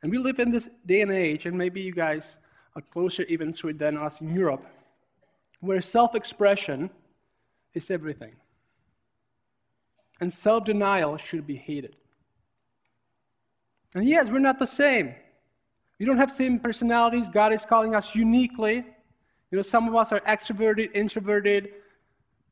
And 0.04 0.12
we 0.12 0.20
live 0.20 0.38
in 0.38 0.52
this 0.52 0.70
day 0.86 1.02
and 1.02 1.12
age, 1.12 1.48
and 1.48 1.58
maybe 1.58 1.82
you 1.82 1.92
guys 1.92 2.38
are 2.76 2.82
closer 2.84 3.24
even 3.24 3.52
to 3.54 3.70
it 3.70 3.80
than 3.80 3.98
us 3.98 4.22
in 4.22 4.36
Europe, 4.36 4.64
where 5.62 5.82
self 5.82 6.14
expression 6.14 6.92
is 7.74 7.90
everything. 7.90 8.36
And 10.22 10.32
self 10.32 10.64
denial 10.64 11.18
should 11.18 11.48
be 11.48 11.56
hated. 11.56 11.96
And 13.96 14.08
yes, 14.08 14.30
we're 14.30 14.38
not 14.38 14.60
the 14.60 14.68
same. 14.68 15.16
We 16.00 16.06
don't 16.06 16.18
have 16.18 16.32
same 16.32 16.60
personalities. 16.60 17.28
God 17.30 17.52
is 17.52 17.66
calling 17.66 17.96
us 17.96 18.14
uniquely. 18.14 18.76
You 19.50 19.56
know, 19.58 19.64
some 19.64 19.88
of 19.88 19.96
us 19.96 20.12
are 20.12 20.20
extroverted, 20.20 20.92
introverted, 20.94 21.70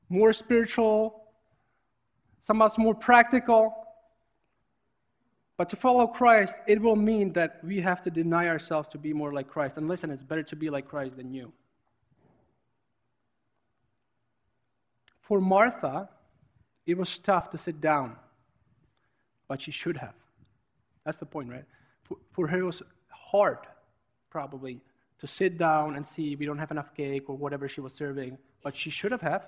more 0.09 0.33
spiritual, 0.33 1.20
some 2.41 2.61
us 2.61 2.77
more 2.77 2.93
practical. 2.95 3.75
But 5.57 5.69
to 5.69 5.75
follow 5.75 6.07
Christ, 6.07 6.55
it 6.67 6.81
will 6.81 6.95
mean 6.95 7.33
that 7.33 7.63
we 7.63 7.79
have 7.81 8.01
to 8.03 8.09
deny 8.09 8.47
ourselves 8.47 8.89
to 8.89 8.97
be 8.97 9.13
more 9.13 9.31
like 9.31 9.47
Christ. 9.47 9.77
And 9.77 9.87
listen, 9.87 10.09
it's 10.09 10.23
better 10.23 10.43
to 10.43 10.55
be 10.55 10.69
like 10.69 10.87
Christ 10.87 11.17
than 11.17 11.33
you. 11.33 11.53
For 15.21 15.39
Martha, 15.39 16.09
it 16.85 16.97
was 16.97 17.19
tough 17.19 17.51
to 17.51 17.57
sit 17.57 17.79
down, 17.79 18.17
but 19.47 19.61
she 19.61 19.71
should 19.71 19.97
have. 19.97 20.15
That's 21.05 21.19
the 21.19 21.25
point, 21.25 21.49
right? 21.49 21.65
For, 22.03 22.17
for 22.31 22.47
her, 22.47 22.59
it 22.59 22.63
was 22.63 22.81
hard, 23.09 23.59
probably, 24.29 24.81
to 25.19 25.27
sit 25.27 25.57
down 25.57 25.95
and 25.95 26.05
see 26.05 26.35
we 26.35 26.45
don't 26.45 26.57
have 26.57 26.71
enough 26.71 26.93
cake 26.95 27.29
or 27.29 27.37
whatever 27.37 27.67
she 27.67 27.81
was 27.81 27.93
serving, 27.93 28.37
but 28.63 28.75
she 28.75 28.89
should 28.89 29.11
have. 29.11 29.47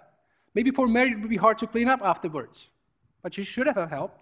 Maybe 0.54 0.70
for 0.72 0.88
Mary, 0.88 1.12
it 1.12 1.20
would 1.20 1.30
be 1.30 1.38
hard 1.38 1.58
to 1.58 1.68
clean 1.68 1.90
up 1.90 2.02
afterwards, 2.04 2.70
but 3.24 3.38
you 3.38 3.44
should 3.44 3.66
have 3.66 3.90
helped. 3.90 4.22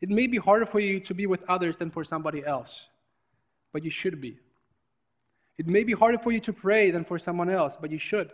It 0.00 0.10
may 0.10 0.26
be 0.26 0.36
harder 0.36 0.66
for 0.66 0.78
you 0.78 1.00
to 1.00 1.14
be 1.14 1.26
with 1.26 1.42
others 1.48 1.76
than 1.76 1.90
for 1.90 2.04
somebody 2.04 2.44
else, 2.44 2.72
but 3.72 3.82
you 3.82 3.90
should 3.90 4.20
be. 4.20 4.38
It 5.58 5.66
may 5.66 5.82
be 5.82 5.92
harder 5.92 6.18
for 6.18 6.30
you 6.30 6.40
to 6.40 6.52
pray 6.52 6.90
than 6.90 7.04
for 7.04 7.18
someone 7.18 7.50
else, 7.50 7.76
but 7.80 7.90
you 7.90 7.98
should. 7.98 8.30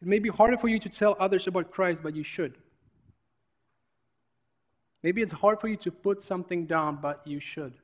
It 0.00 0.08
may 0.08 0.18
be 0.18 0.28
harder 0.28 0.56
for 0.56 0.68
you 0.68 0.78
to 0.80 0.88
tell 0.88 1.16
others 1.20 1.46
about 1.46 1.70
Christ, 1.70 2.02
but 2.02 2.16
you 2.16 2.24
should. 2.24 2.54
Maybe 5.02 5.20
it's 5.20 5.32
hard 5.32 5.60
for 5.60 5.68
you 5.68 5.76
to 5.76 5.90
put 5.90 6.22
something 6.22 6.66
down, 6.66 6.98
but 7.00 7.20
you 7.26 7.40
should. 7.40 7.74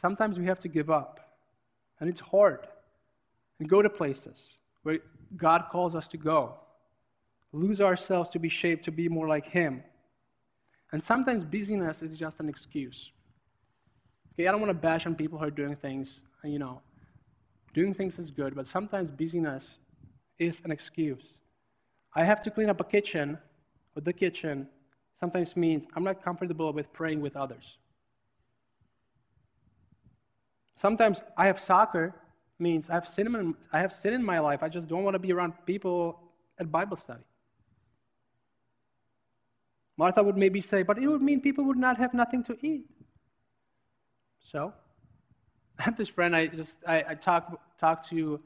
Sometimes 0.00 0.38
we 0.38 0.46
have 0.46 0.60
to 0.60 0.68
give 0.68 0.90
up, 0.90 1.38
and 2.00 2.08
it's 2.08 2.20
hard. 2.20 2.66
And 3.58 3.68
go 3.68 3.82
to 3.82 3.90
places 3.90 4.54
where 4.84 4.98
God 5.36 5.64
calls 5.70 5.96
us 5.96 6.08
to 6.08 6.16
go, 6.16 6.54
lose 7.52 7.80
ourselves 7.80 8.30
to 8.30 8.38
be 8.38 8.48
shaped 8.48 8.84
to 8.84 8.92
be 8.92 9.08
more 9.08 9.28
like 9.28 9.46
Him. 9.46 9.82
And 10.92 11.02
sometimes 11.02 11.44
busyness 11.44 12.02
is 12.02 12.18
just 12.18 12.40
an 12.40 12.48
excuse. 12.48 13.10
Okay, 14.34 14.46
I 14.46 14.52
don't 14.52 14.60
want 14.60 14.70
to 14.70 14.74
bash 14.74 15.06
on 15.06 15.14
people 15.14 15.38
who 15.38 15.44
are 15.44 15.50
doing 15.50 15.74
things, 15.74 16.22
you 16.44 16.58
know, 16.58 16.80
doing 17.74 17.92
things 17.92 18.18
is 18.18 18.30
good, 18.30 18.54
but 18.54 18.66
sometimes 18.66 19.10
busyness 19.10 19.78
is 20.38 20.60
an 20.64 20.70
excuse. 20.70 21.24
I 22.14 22.24
have 22.24 22.40
to 22.42 22.50
clean 22.50 22.70
up 22.70 22.80
a 22.80 22.84
kitchen, 22.84 23.38
but 23.94 24.04
the 24.04 24.12
kitchen 24.12 24.68
sometimes 25.18 25.56
means 25.56 25.86
I'm 25.94 26.04
not 26.04 26.22
comfortable 26.22 26.72
with 26.72 26.92
praying 26.92 27.20
with 27.20 27.36
others. 27.36 27.76
Sometimes 30.76 31.20
I 31.36 31.46
have 31.46 31.58
soccer 31.58 32.14
means 32.58 32.88
I 32.88 32.94
have 32.94 33.08
sin 33.08 33.26
in, 33.26 33.54
I 33.72 33.80
have 33.80 33.92
sin 33.92 34.14
in 34.14 34.24
my 34.24 34.38
life. 34.38 34.62
I 34.62 34.68
just 34.68 34.88
don't 34.88 35.02
want 35.02 35.14
to 35.14 35.18
be 35.18 35.32
around 35.32 35.52
people 35.66 36.20
at 36.58 36.70
Bible 36.70 36.96
study. 36.96 37.22
Martha 39.98 40.22
would 40.22 40.36
maybe 40.36 40.60
say, 40.60 40.82
but 40.82 40.96
it 40.96 41.08
would 41.08 41.20
mean 41.20 41.40
people 41.40 41.64
would 41.64 41.76
not 41.76 41.98
have 41.98 42.14
nothing 42.14 42.44
to 42.44 42.56
eat. 42.62 42.86
So, 44.40 44.72
I 45.78 45.82
have 45.82 45.96
this 45.96 46.08
friend 46.08 46.34
I 46.34 46.46
just 46.46 46.82
I, 46.86 47.04
I 47.10 47.14
talked 47.14 47.54
talked 47.78 48.08
to 48.10 48.40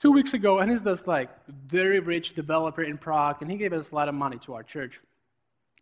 two 0.00 0.12
weeks 0.12 0.34
ago, 0.34 0.58
and 0.58 0.70
he's 0.70 0.82
this 0.82 1.06
like 1.06 1.30
very 1.66 2.00
rich 2.00 2.34
developer 2.34 2.82
in 2.82 2.98
Prague, 2.98 3.40
and 3.40 3.50
he 3.50 3.56
gave 3.56 3.72
us 3.72 3.90
a 3.92 3.94
lot 3.94 4.08
of 4.08 4.14
money 4.14 4.38
to 4.38 4.54
our 4.54 4.64
church. 4.64 5.00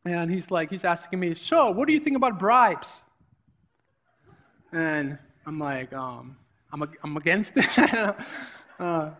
And 0.04 0.30
he's 0.30 0.50
like, 0.52 0.70
he's 0.70 0.84
asking 0.84 1.18
me, 1.18 1.34
so 1.34 1.70
what 1.70 1.88
do 1.88 1.92
you 1.92 1.98
think 1.98 2.16
about 2.16 2.38
bribes? 2.38 3.02
And 4.72 5.18
I'm 5.46 5.58
like, 5.58 5.92
um, 5.92 6.36
I'm, 6.72 6.88
I'm 7.02 7.16
against 7.16 7.54
it. 7.56 7.66
uh, 8.78 9.10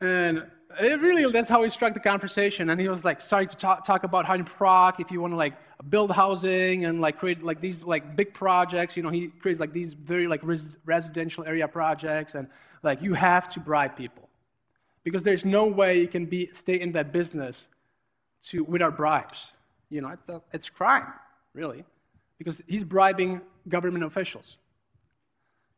and 0.00 0.46
it 0.80 1.00
really, 1.00 1.30
that's 1.32 1.48
how 1.48 1.62
he 1.62 1.70
struck 1.70 1.94
the 1.94 2.00
conversation. 2.00 2.70
And 2.70 2.80
he 2.80 2.88
was 2.88 3.04
like, 3.04 3.20
starting 3.20 3.48
to 3.48 3.56
talk, 3.56 3.84
talk 3.84 4.04
about 4.04 4.24
how 4.26 4.34
in 4.34 4.44
Prague, 4.44 5.00
if 5.00 5.10
you 5.10 5.20
want 5.20 5.32
to 5.32 5.36
like 5.36 5.54
build 5.88 6.10
housing 6.10 6.84
and 6.84 7.00
like 7.00 7.18
create 7.18 7.42
like 7.42 7.60
these 7.60 7.82
like 7.82 8.16
big 8.16 8.34
projects, 8.34 8.96
you 8.96 9.02
know, 9.02 9.10
he 9.10 9.28
creates 9.28 9.60
like 9.60 9.72
these 9.72 9.94
very 9.94 10.26
like 10.26 10.40
res- 10.42 10.76
residential 10.84 11.44
area 11.44 11.66
projects, 11.66 12.34
and 12.34 12.48
like 12.82 13.00
you 13.00 13.14
have 13.14 13.48
to 13.50 13.60
bribe 13.60 13.96
people 13.96 14.28
because 15.04 15.22
there's 15.22 15.44
no 15.44 15.64
way 15.64 16.00
you 16.00 16.08
can 16.08 16.26
be, 16.26 16.50
stay 16.52 16.78
in 16.80 16.92
that 16.92 17.12
business 17.12 17.68
to, 18.42 18.62
without 18.64 18.96
bribes. 18.96 19.52
You 19.88 20.02
know, 20.02 20.10
it's, 20.10 20.44
it's 20.52 20.68
crime, 20.68 21.06
really, 21.54 21.84
because 22.36 22.60
he's 22.66 22.84
bribing 22.84 23.40
government 23.68 24.04
officials. 24.04 24.58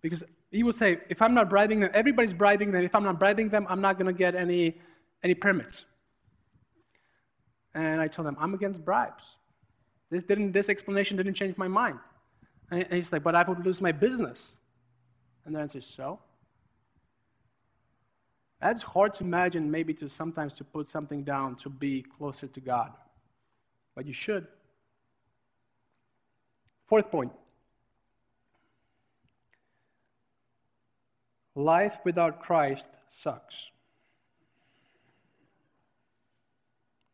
Because 0.03 0.24
he 0.50 0.62
would 0.62 0.74
say, 0.74 0.98
if 1.08 1.22
I'm 1.22 1.34
not 1.34 1.48
bribing 1.48 1.80
them, 1.80 1.90
everybody's 1.94 2.34
bribing 2.34 2.72
them. 2.72 2.82
If 2.82 2.94
I'm 2.94 3.04
not 3.04 3.18
bribing 3.18 3.50
them, 3.50 3.66
I'm 3.68 3.80
not 3.80 3.98
going 3.98 4.06
to 4.06 4.12
get 4.12 4.34
any, 4.34 4.78
any 5.22 5.34
permits. 5.34 5.84
And 7.74 8.00
I 8.00 8.08
told 8.08 8.26
him, 8.26 8.36
I'm 8.40 8.52
against 8.54 8.84
bribes. 8.84 9.36
This, 10.10 10.24
didn't, 10.24 10.50
this 10.52 10.68
explanation 10.68 11.16
didn't 11.16 11.34
change 11.34 11.56
my 11.56 11.68
mind. 11.68 11.98
And 12.72 12.86
he's 12.92 13.12
like, 13.12 13.22
but 13.22 13.36
I 13.36 13.42
would 13.44 13.64
lose 13.64 13.80
my 13.80 13.92
business. 13.92 14.52
And 15.44 15.54
the 15.54 15.60
answer 15.60 15.78
is, 15.78 15.86
so? 15.86 16.18
That's 18.60 18.82
hard 18.82 19.14
to 19.14 19.24
imagine, 19.24 19.70
maybe 19.70 19.94
to 19.94 20.08
sometimes 20.08 20.54
to 20.54 20.64
put 20.64 20.88
something 20.88 21.22
down 21.22 21.56
to 21.56 21.70
be 21.70 22.02
closer 22.02 22.48
to 22.48 22.60
God. 22.60 22.92
But 23.94 24.04
you 24.04 24.12
should. 24.12 24.46
Fourth 26.88 27.08
point 27.08 27.32
life 31.60 31.98
without 32.04 32.40
Christ 32.40 32.86
sucks. 33.08 33.54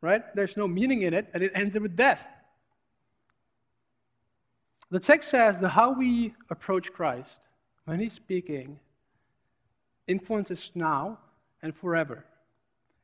Right? 0.00 0.22
There's 0.34 0.56
no 0.56 0.68
meaning 0.68 1.02
in 1.02 1.14
it, 1.14 1.28
and 1.34 1.42
it 1.42 1.52
ends 1.54 1.78
with 1.78 1.96
death. 1.96 2.26
The 4.90 5.00
text 5.00 5.30
says 5.30 5.58
that 5.60 5.70
how 5.70 5.92
we 5.92 6.34
approach 6.48 6.92
Christ 6.92 7.40
when 7.86 7.98
He's 7.98 8.12
speaking 8.12 8.78
influences 10.06 10.70
now 10.74 11.18
and 11.62 11.74
forever. 11.74 12.24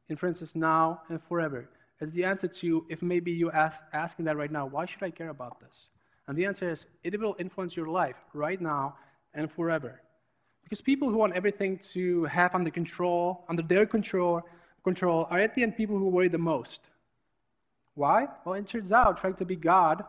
Influences 0.08 0.54
now 0.54 1.02
and 1.08 1.20
forever. 1.20 1.68
As 2.00 2.12
the 2.12 2.24
answer 2.24 2.48
to 2.48 2.84
if 2.88 3.02
maybe 3.02 3.32
you 3.32 3.50
ask 3.50 3.80
asking 3.92 4.26
that 4.26 4.36
right 4.36 4.50
now, 4.50 4.66
why 4.66 4.86
should 4.86 5.02
I 5.02 5.10
care 5.10 5.30
about 5.30 5.60
this? 5.60 5.88
And 6.28 6.36
the 6.36 6.44
answer 6.44 6.70
is 6.70 6.86
it 7.02 7.18
will 7.18 7.36
influence 7.38 7.76
your 7.76 7.88
life 7.88 8.16
right 8.32 8.60
now 8.60 8.96
and 9.34 9.50
forever. 9.50 10.00
Because 10.62 10.80
people 10.80 11.10
who 11.10 11.16
want 11.16 11.34
everything 11.34 11.78
to 11.92 12.24
have 12.24 12.54
under 12.54 12.70
control, 12.70 13.44
under 13.48 13.62
their 13.62 13.86
control, 13.86 14.42
control 14.84 15.26
are 15.30 15.38
at 15.38 15.54
the 15.54 15.62
end 15.62 15.76
people 15.76 15.98
who 15.98 16.08
worry 16.08 16.28
the 16.28 16.38
most. 16.38 16.80
Why? 17.94 18.26
Well, 18.44 18.54
it 18.54 18.66
turns 18.66 18.90
out 18.90 19.18
trying 19.18 19.34
to 19.34 19.44
be 19.44 19.56
God 19.56 20.04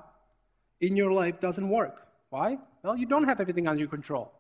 in 0.80 0.96
your 0.96 1.12
life 1.12 1.40
doesn't 1.40 1.68
work. 1.70 2.08
Why? 2.30 2.58
Well, 2.82 2.96
you 2.96 3.06
don't 3.06 3.26
have 3.26 3.40
everything 3.40 3.68
under 3.68 3.80
your 3.80 3.90
control. 3.90 4.32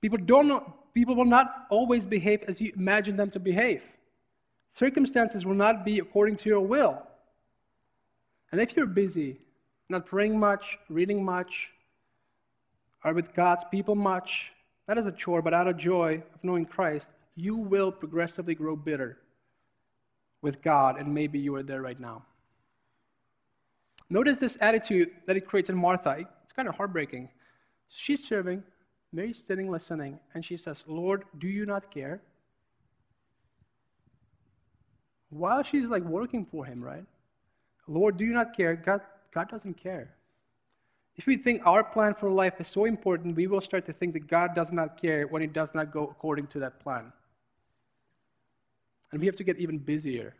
People, 0.00 0.18
don't 0.18 0.48
know, 0.48 0.74
people 0.94 1.14
will 1.14 1.24
not 1.24 1.66
always 1.70 2.06
behave 2.06 2.42
as 2.48 2.60
you 2.60 2.72
imagine 2.76 3.16
them 3.16 3.30
to 3.30 3.40
behave. 3.40 3.82
Circumstances 4.72 5.44
will 5.44 5.54
not 5.54 5.84
be 5.84 5.98
according 5.98 6.36
to 6.36 6.48
your 6.48 6.60
will. 6.60 7.02
And 8.52 8.60
if 8.60 8.76
you're 8.76 8.86
busy, 8.86 9.38
not 9.88 10.06
praying 10.06 10.38
much, 10.38 10.78
reading 10.88 11.24
much, 11.24 11.70
or 13.04 13.12
with 13.12 13.34
God's 13.34 13.64
people 13.70 13.94
much, 13.94 14.52
not 14.90 14.98
as 14.98 15.06
a 15.06 15.12
chore, 15.12 15.40
but 15.40 15.54
out 15.54 15.68
of 15.68 15.76
joy 15.76 16.20
of 16.34 16.42
knowing 16.42 16.66
Christ, 16.66 17.10
you 17.36 17.54
will 17.54 17.92
progressively 17.92 18.56
grow 18.56 18.74
bitter 18.74 19.18
with 20.42 20.60
God, 20.62 20.98
and 20.98 21.14
maybe 21.14 21.38
you 21.38 21.54
are 21.54 21.62
there 21.62 21.80
right 21.80 22.00
now. 22.00 22.24
Notice 24.08 24.38
this 24.38 24.58
attitude 24.60 25.10
that 25.28 25.36
it 25.36 25.46
creates 25.46 25.70
in 25.70 25.76
Martha. 25.76 26.16
It's 26.18 26.52
kind 26.56 26.66
of 26.66 26.74
heartbreaking. 26.74 27.28
She's 27.88 28.26
serving, 28.26 28.64
Mary's 29.12 29.40
sitting 29.46 29.70
listening, 29.70 30.18
and 30.34 30.44
she 30.44 30.56
says, 30.56 30.82
Lord, 30.88 31.22
do 31.38 31.46
you 31.46 31.66
not 31.66 31.92
care? 31.92 32.20
While 35.28 35.62
she's 35.62 35.88
like 35.88 36.02
working 36.02 36.44
for 36.50 36.64
him, 36.64 36.82
right? 36.82 37.04
Lord, 37.86 38.16
do 38.16 38.24
you 38.24 38.32
not 38.32 38.56
care? 38.56 38.74
God, 38.74 39.02
God 39.32 39.48
doesn't 39.50 39.74
care. 39.74 40.16
If 41.16 41.26
we 41.26 41.36
think 41.36 41.66
our 41.66 41.84
plan 41.84 42.14
for 42.14 42.30
life 42.30 42.60
is 42.60 42.68
so 42.68 42.84
important, 42.84 43.36
we 43.36 43.46
will 43.46 43.60
start 43.60 43.84
to 43.86 43.92
think 43.92 44.14
that 44.14 44.26
God 44.26 44.54
does 44.54 44.72
not 44.72 45.00
care 45.00 45.26
when 45.26 45.42
it 45.42 45.52
does 45.52 45.74
not 45.74 45.92
go 45.92 46.08
according 46.08 46.46
to 46.48 46.58
that 46.60 46.80
plan. 46.80 47.12
And 49.12 49.20
we 49.20 49.26
have 49.26 49.36
to 49.36 49.44
get 49.44 49.58
even 49.58 49.78
busier 49.78 50.34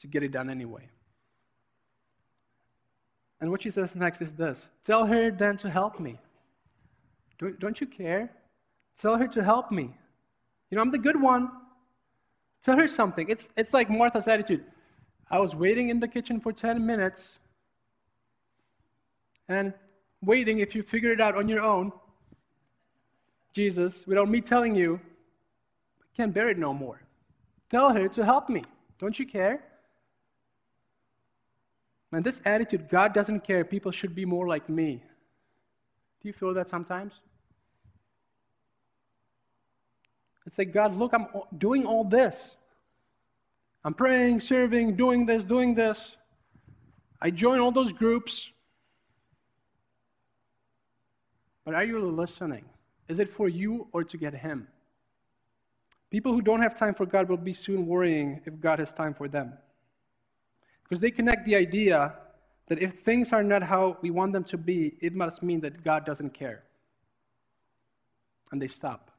to 0.00 0.06
get 0.06 0.22
it 0.22 0.32
done 0.32 0.48
anyway. 0.48 0.88
And 3.40 3.50
what 3.50 3.62
she 3.62 3.70
says 3.70 3.94
next 3.94 4.22
is 4.22 4.32
this 4.34 4.68
Tell 4.84 5.06
her 5.06 5.30
then 5.30 5.56
to 5.58 5.70
help 5.70 6.00
me. 6.00 6.18
Don't, 7.38 7.58
don't 7.60 7.80
you 7.80 7.86
care? 7.86 8.30
Tell 8.96 9.16
her 9.16 9.28
to 9.28 9.44
help 9.44 9.70
me. 9.70 9.94
You 10.70 10.76
know, 10.76 10.82
I'm 10.82 10.90
the 10.90 10.98
good 10.98 11.20
one. 11.20 11.50
Tell 12.64 12.76
her 12.76 12.88
something. 12.88 13.28
It's, 13.28 13.48
it's 13.56 13.72
like 13.72 13.88
Martha's 13.88 14.26
attitude. 14.26 14.64
I 15.30 15.38
was 15.38 15.54
waiting 15.54 15.88
in 15.90 16.00
the 16.00 16.08
kitchen 16.08 16.40
for 16.40 16.52
10 16.52 16.84
minutes 16.84 17.38
and 19.48 19.72
waiting 20.22 20.58
if 20.58 20.74
you 20.74 20.82
figure 20.82 21.12
it 21.12 21.20
out 21.20 21.36
on 21.36 21.48
your 21.48 21.60
own. 21.60 21.92
Jesus, 23.52 24.06
without 24.06 24.28
me 24.28 24.40
telling 24.40 24.74
you, 24.74 25.00
I 26.02 26.16
can't 26.16 26.32
bear 26.34 26.48
it 26.48 26.58
no 26.58 26.74
more. 26.74 27.00
Tell 27.70 27.92
her 27.92 28.08
to 28.08 28.24
help 28.24 28.48
me. 28.48 28.64
Don't 28.98 29.18
you 29.18 29.26
care? 29.26 29.64
And 32.12 32.24
this 32.24 32.40
attitude, 32.44 32.88
God 32.88 33.12
doesn't 33.12 33.44
care, 33.44 33.64
people 33.64 33.92
should 33.92 34.14
be 34.14 34.24
more 34.24 34.48
like 34.48 34.68
me. 34.68 35.02
Do 36.22 36.28
you 36.28 36.32
feel 36.32 36.54
that 36.54 36.68
sometimes? 36.68 37.20
It's 40.46 40.56
like, 40.56 40.72
God, 40.72 40.96
look, 40.96 41.12
I'm 41.12 41.26
doing 41.58 41.84
all 41.84 42.04
this. 42.04 42.56
I'm 43.84 43.92
praying, 43.94 44.40
serving, 44.40 44.96
doing 44.96 45.26
this, 45.26 45.44
doing 45.44 45.74
this. 45.74 46.16
I 47.20 47.30
join 47.30 47.60
all 47.60 47.70
those 47.70 47.92
groups. 47.92 48.48
But 51.68 51.74
are 51.74 51.84
you 51.84 51.98
listening? 51.98 52.64
Is 53.08 53.18
it 53.18 53.28
for 53.28 53.46
you 53.46 53.88
or 53.92 54.02
to 54.02 54.16
get 54.16 54.32
Him? 54.32 54.68
People 56.10 56.32
who 56.32 56.40
don't 56.40 56.62
have 56.62 56.74
time 56.74 56.94
for 56.94 57.04
God 57.04 57.28
will 57.28 57.36
be 57.36 57.52
soon 57.52 57.86
worrying 57.86 58.40
if 58.46 58.58
God 58.58 58.78
has 58.78 58.94
time 58.94 59.12
for 59.12 59.28
them. 59.28 59.52
Because 60.82 60.98
they 60.98 61.10
connect 61.10 61.44
the 61.44 61.54
idea 61.54 62.14
that 62.68 62.80
if 62.80 63.00
things 63.00 63.34
are 63.34 63.42
not 63.42 63.62
how 63.62 63.98
we 64.00 64.10
want 64.10 64.32
them 64.32 64.44
to 64.44 64.56
be, 64.56 64.94
it 65.02 65.14
must 65.14 65.42
mean 65.42 65.60
that 65.60 65.84
God 65.84 66.06
doesn't 66.06 66.32
care. 66.32 66.62
And 68.50 68.62
they 68.62 68.68
stop. 68.68 69.10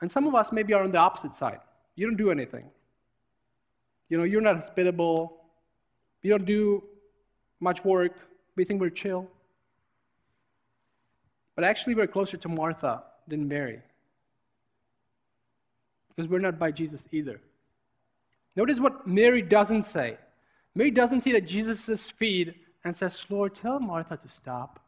And 0.00 0.10
some 0.10 0.26
of 0.26 0.34
us 0.34 0.50
maybe 0.50 0.74
are 0.74 0.82
on 0.82 0.90
the 0.90 0.98
opposite 0.98 1.36
side. 1.36 1.60
You 1.94 2.08
don't 2.08 2.16
do 2.16 2.32
anything. 2.32 2.68
You 4.08 4.18
know, 4.18 4.24
you're 4.24 4.40
not 4.40 4.56
hospitable. 4.56 5.40
You 6.22 6.30
don't 6.30 6.46
do 6.46 6.82
much 7.60 7.84
work. 7.84 8.14
We 8.56 8.64
think 8.64 8.80
we're 8.80 8.90
chill. 8.90 9.30
But 11.58 11.64
actually, 11.64 11.96
we're 11.96 12.06
closer 12.06 12.36
to 12.36 12.48
Martha 12.48 13.02
than 13.26 13.48
Mary. 13.48 13.80
Because 16.08 16.30
we're 16.30 16.38
not 16.38 16.56
by 16.56 16.70
Jesus 16.70 17.04
either. 17.10 17.40
Notice 18.54 18.78
what 18.78 19.08
Mary 19.08 19.42
doesn't 19.42 19.82
say. 19.82 20.18
Mary 20.76 20.92
doesn't 20.92 21.22
sit 21.22 21.34
at 21.34 21.48
Jesus' 21.48 22.12
feet 22.12 22.54
and 22.84 22.96
says, 22.96 23.18
Lord, 23.28 23.56
tell 23.56 23.80
Martha 23.80 24.16
to 24.16 24.28
stop. 24.28 24.78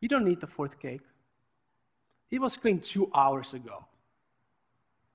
You 0.00 0.08
don't 0.08 0.24
need 0.24 0.40
the 0.40 0.46
fourth 0.46 0.80
cake. 0.80 1.02
It 2.30 2.40
was 2.40 2.56
cleaned 2.56 2.84
two 2.84 3.10
hours 3.14 3.52
ago. 3.52 3.84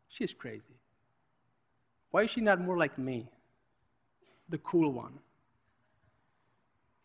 She's 0.10 0.32
crazy. 0.32 0.78
Why 2.12 2.26
is 2.26 2.30
she 2.30 2.42
not 2.42 2.62
more 2.62 2.78
like 2.78 3.00
me, 3.00 3.32
the 4.48 4.60
cool 4.60 4.92
one? 4.92 5.18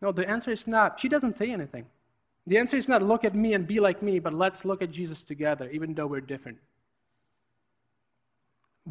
No, 0.02 0.12
the 0.12 0.28
answer 0.28 0.50
is 0.50 0.66
not. 0.66 1.00
She 1.00 1.08
doesn't 1.08 1.36
say 1.36 1.50
anything. 1.50 1.86
The 2.48 2.58
answer 2.58 2.76
is 2.76 2.88
not 2.88 3.02
look 3.02 3.24
at 3.24 3.34
me 3.36 3.54
and 3.54 3.66
be 3.66 3.78
like 3.78 4.02
me, 4.02 4.18
but 4.18 4.34
let's 4.34 4.64
look 4.64 4.82
at 4.82 4.90
Jesus 4.90 5.22
together, 5.22 5.70
even 5.70 5.94
though 5.94 6.08
we're 6.08 6.20
different 6.20 6.58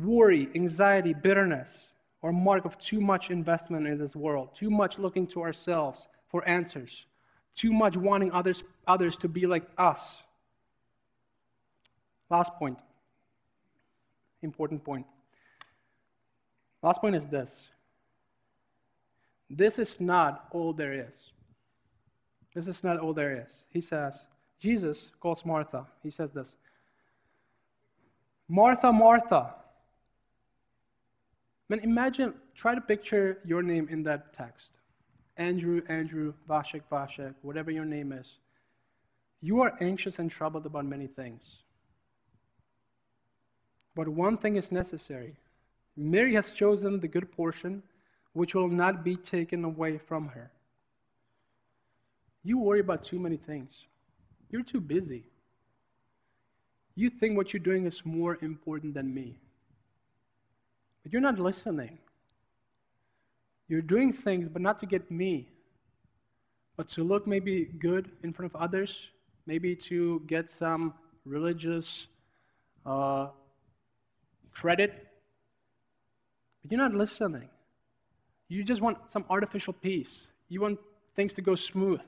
worry, 0.04 0.50
anxiety, 0.56 1.14
bitterness 1.14 1.90
are 2.24 2.32
mark 2.32 2.66
of 2.66 2.78
too 2.78 3.02
much 3.02 3.30
investment 3.30 3.88
in 3.88 3.98
this 3.98 4.16
world, 4.16 4.50
too 4.54 4.70
much 4.70 5.00
looking 5.00 5.28
to 5.28 5.42
ourselves 5.42 6.08
for 6.30 6.48
answers, 6.48 7.06
too 7.56 7.74
much 7.74 7.98
wanting 7.98 8.32
others, 8.32 8.64
others 8.88 9.16
to 9.18 9.28
be 9.28 9.46
like 9.46 9.64
us. 9.78 10.22
Last 12.30 12.54
point. 12.56 12.78
Important 14.42 14.84
point. 14.84 15.06
Last 16.84 17.02
point 17.02 17.16
is 17.16 17.26
this. 17.28 17.70
This 19.50 19.80
is 19.80 20.00
not 20.00 20.48
all 20.52 20.74
there 20.74 20.94
is. 20.94 21.32
This 22.58 22.68
is 22.68 22.84
not 22.84 22.98
all 22.98 23.14
there 23.14 23.46
is. 23.46 23.66
He 23.70 23.82
says, 23.82 24.26
Jesus 24.60 25.06
calls 25.20 25.46
Martha. 25.46 25.86
He 26.02 26.10
says 26.10 26.32
this 26.32 26.56
Martha, 28.50 28.92
Martha. 28.92 29.54
Man, 31.70 31.82
imagine, 31.82 32.34
try 32.56 32.74
to 32.74 32.82
picture 32.82 33.38
your 33.46 33.62
name 33.62 33.88
in 33.92 34.02
that 34.04 34.34
text. 34.34 34.72
Andrew, 35.38 35.84
Andrew, 35.88 36.34
Vashek, 36.50 36.82
Vashek, 36.92 37.36
whatever 37.44 37.70
your 37.70 37.86
name 37.86 38.12
is. 38.12 38.40
You 39.40 39.62
are 39.62 39.78
anxious 39.80 40.18
and 40.18 40.32
troubled 40.32 40.66
about 40.66 40.86
many 40.86 41.06
things. 41.06 41.60
But 43.94 44.08
one 44.08 44.36
thing 44.36 44.56
is 44.56 44.72
necessary. 44.72 45.36
Mary 45.96 46.34
has 46.34 46.52
chosen 46.54 47.02
the 47.02 47.08
good 47.08 47.32
portion, 47.32 47.84
which 48.34 48.56
will 48.56 48.68
not 48.68 49.04
be 49.04 49.16
taken 49.16 49.64
away 49.64 50.00
from 50.00 50.30
her. 50.30 50.50
You 52.48 52.58
worry 52.60 52.80
about 52.80 53.04
too 53.04 53.20
many 53.20 53.36
things. 53.36 53.74
You're 54.50 54.64
too 54.64 54.80
busy. 54.80 55.26
You 56.96 57.10
think 57.10 57.36
what 57.36 57.52
you're 57.52 57.68
doing 57.72 57.86
is 57.86 58.06
more 58.06 58.38
important 58.42 58.94
than 58.94 59.14
me. 59.14 59.38
But 61.04 61.12
you're 61.12 61.22
not 61.22 61.40
listening. 61.40 61.98
You're 63.68 63.82
doing 63.82 64.14
things, 64.14 64.48
but 64.48 64.62
not 64.62 64.78
to 64.78 64.86
get 64.86 65.12
me, 65.12 65.50
but 66.78 66.88
to 66.96 67.04
look 67.04 67.28
maybe 67.28 67.66
good 67.66 68.12
in 68.24 68.32
front 68.32 68.50
of 68.54 68.62
others, 68.62 69.10
maybe 69.46 69.76
to 69.90 70.22
get 70.26 70.50
some 70.50 70.94
religious 71.26 72.08
uh, 72.86 73.28
credit. 74.54 75.06
But 76.62 76.72
you're 76.72 76.80
not 76.80 76.94
listening. 76.94 77.50
You 78.48 78.64
just 78.64 78.82
want 78.82 79.00
some 79.08 79.26
artificial 79.30 79.74
peace. 79.74 80.28
You 80.48 80.62
want 80.62 80.80
things 81.14 81.34
to 81.34 81.42
go 81.42 81.54
smooth. 81.56 82.00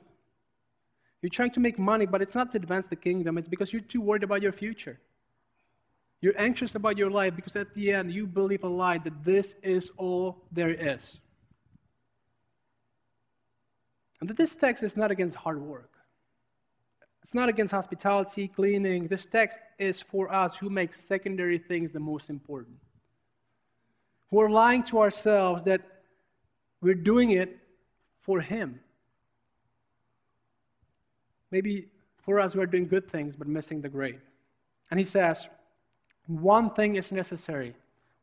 You're 1.21 1.29
trying 1.29 1.51
to 1.51 1.59
make 1.59 1.77
money, 1.77 2.05
but 2.05 2.21
it's 2.21 2.35
not 2.35 2.51
to 2.53 2.57
advance 2.57 2.87
the 2.87 2.95
kingdom, 2.95 3.37
it's 3.37 3.47
because 3.47 3.73
you're 3.73 3.81
too 3.81 4.01
worried 4.01 4.23
about 4.23 4.41
your 4.41 4.51
future. 4.53 4.99
You're 6.21 6.39
anxious 6.39 6.75
about 6.75 6.97
your 6.97 7.09
life 7.09 7.35
because 7.35 7.55
at 7.55 7.73
the 7.73 7.93
end 7.93 8.11
you 8.11 8.27
believe 8.27 8.63
a 8.63 8.67
lie 8.67 8.97
that 8.99 9.23
this 9.23 9.55
is 9.63 9.89
all 9.97 10.43
there 10.51 10.71
is. 10.71 11.17
And 14.19 14.29
that 14.29 14.35
this 14.35 14.55
text 14.55 14.83
is 14.83 14.97
not 14.97 15.11
against 15.11 15.37
hard 15.37 15.61
work. 15.61 15.91
It's 17.23 17.33
not 17.33 17.47
against 17.47 17.71
hospitality, 17.71 18.47
cleaning. 18.47 19.07
This 19.07 19.25
text 19.25 19.59
is 19.77 20.01
for 20.01 20.33
us 20.33 20.55
who 20.55 20.69
make 20.69 20.93
secondary 20.93 21.57
things 21.57 21.91
the 21.91 21.99
most 21.99 22.29
important. 22.29 22.77
Who 24.29 24.41
are 24.41 24.49
lying 24.49 24.83
to 24.85 24.99
ourselves 24.99 25.63
that 25.63 25.81
we're 26.81 26.95
doing 26.95 27.31
it 27.31 27.59
for 28.19 28.41
Him. 28.41 28.79
Maybe 31.51 31.87
for 32.17 32.39
us, 32.39 32.55
we're 32.55 32.65
doing 32.65 32.87
good 32.87 33.09
things 33.09 33.35
but 33.35 33.47
missing 33.47 33.81
the 33.81 33.89
great. 33.89 34.19
And 34.91 34.99
He 34.99 35.05
says, 35.05 35.47
one 36.27 36.69
thing 36.71 36.95
is 36.95 37.11
necessary. 37.11 37.75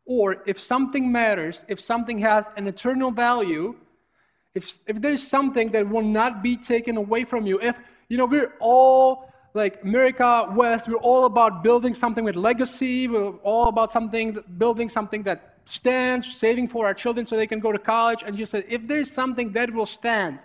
Or 0.04 0.42
if 0.46 0.60
something 0.60 1.10
matters, 1.10 1.64
if 1.68 1.80
something 1.80 2.18
has 2.18 2.48
an 2.56 2.68
eternal 2.68 3.10
value, 3.10 3.74
if, 4.54 4.78
if 4.86 5.00
there's 5.00 5.26
something 5.26 5.70
that 5.72 5.88
will 5.88 6.02
not 6.02 6.42
be 6.42 6.56
taken 6.56 6.96
away 6.96 7.24
from 7.24 7.46
you, 7.46 7.60
if, 7.60 7.76
you 8.08 8.16
know, 8.16 8.26
we're 8.26 8.54
all 8.60 9.32
like 9.54 9.82
America 9.82 10.48
West, 10.54 10.86
we're 10.86 10.96
all 10.96 11.24
about 11.24 11.64
building 11.64 11.94
something 11.94 12.24
with 12.24 12.36
legacy, 12.36 13.08
we're 13.08 13.36
all 13.38 13.68
about 13.68 13.90
something, 13.90 14.38
building 14.58 14.88
something 14.88 15.22
that 15.24 15.56
stands, 15.64 16.32
saving 16.36 16.68
for 16.68 16.86
our 16.86 16.94
children 16.94 17.26
so 17.26 17.36
they 17.36 17.46
can 17.46 17.58
go 17.58 17.72
to 17.72 17.78
college, 17.78 18.22
and 18.24 18.38
you 18.38 18.46
said, 18.46 18.64
if 18.68 18.86
there's 18.86 19.10
something 19.10 19.50
that 19.52 19.72
will 19.72 19.86
stand, 19.86 20.38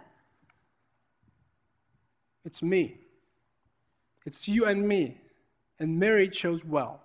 it's 2.46 2.62
me. 2.62 3.00
It's 4.26 4.48
you 4.48 4.66
and 4.66 4.88
me. 4.88 5.18
And 5.80 6.00
Mary 6.00 6.30
chose 6.30 6.64
well. 6.64 7.02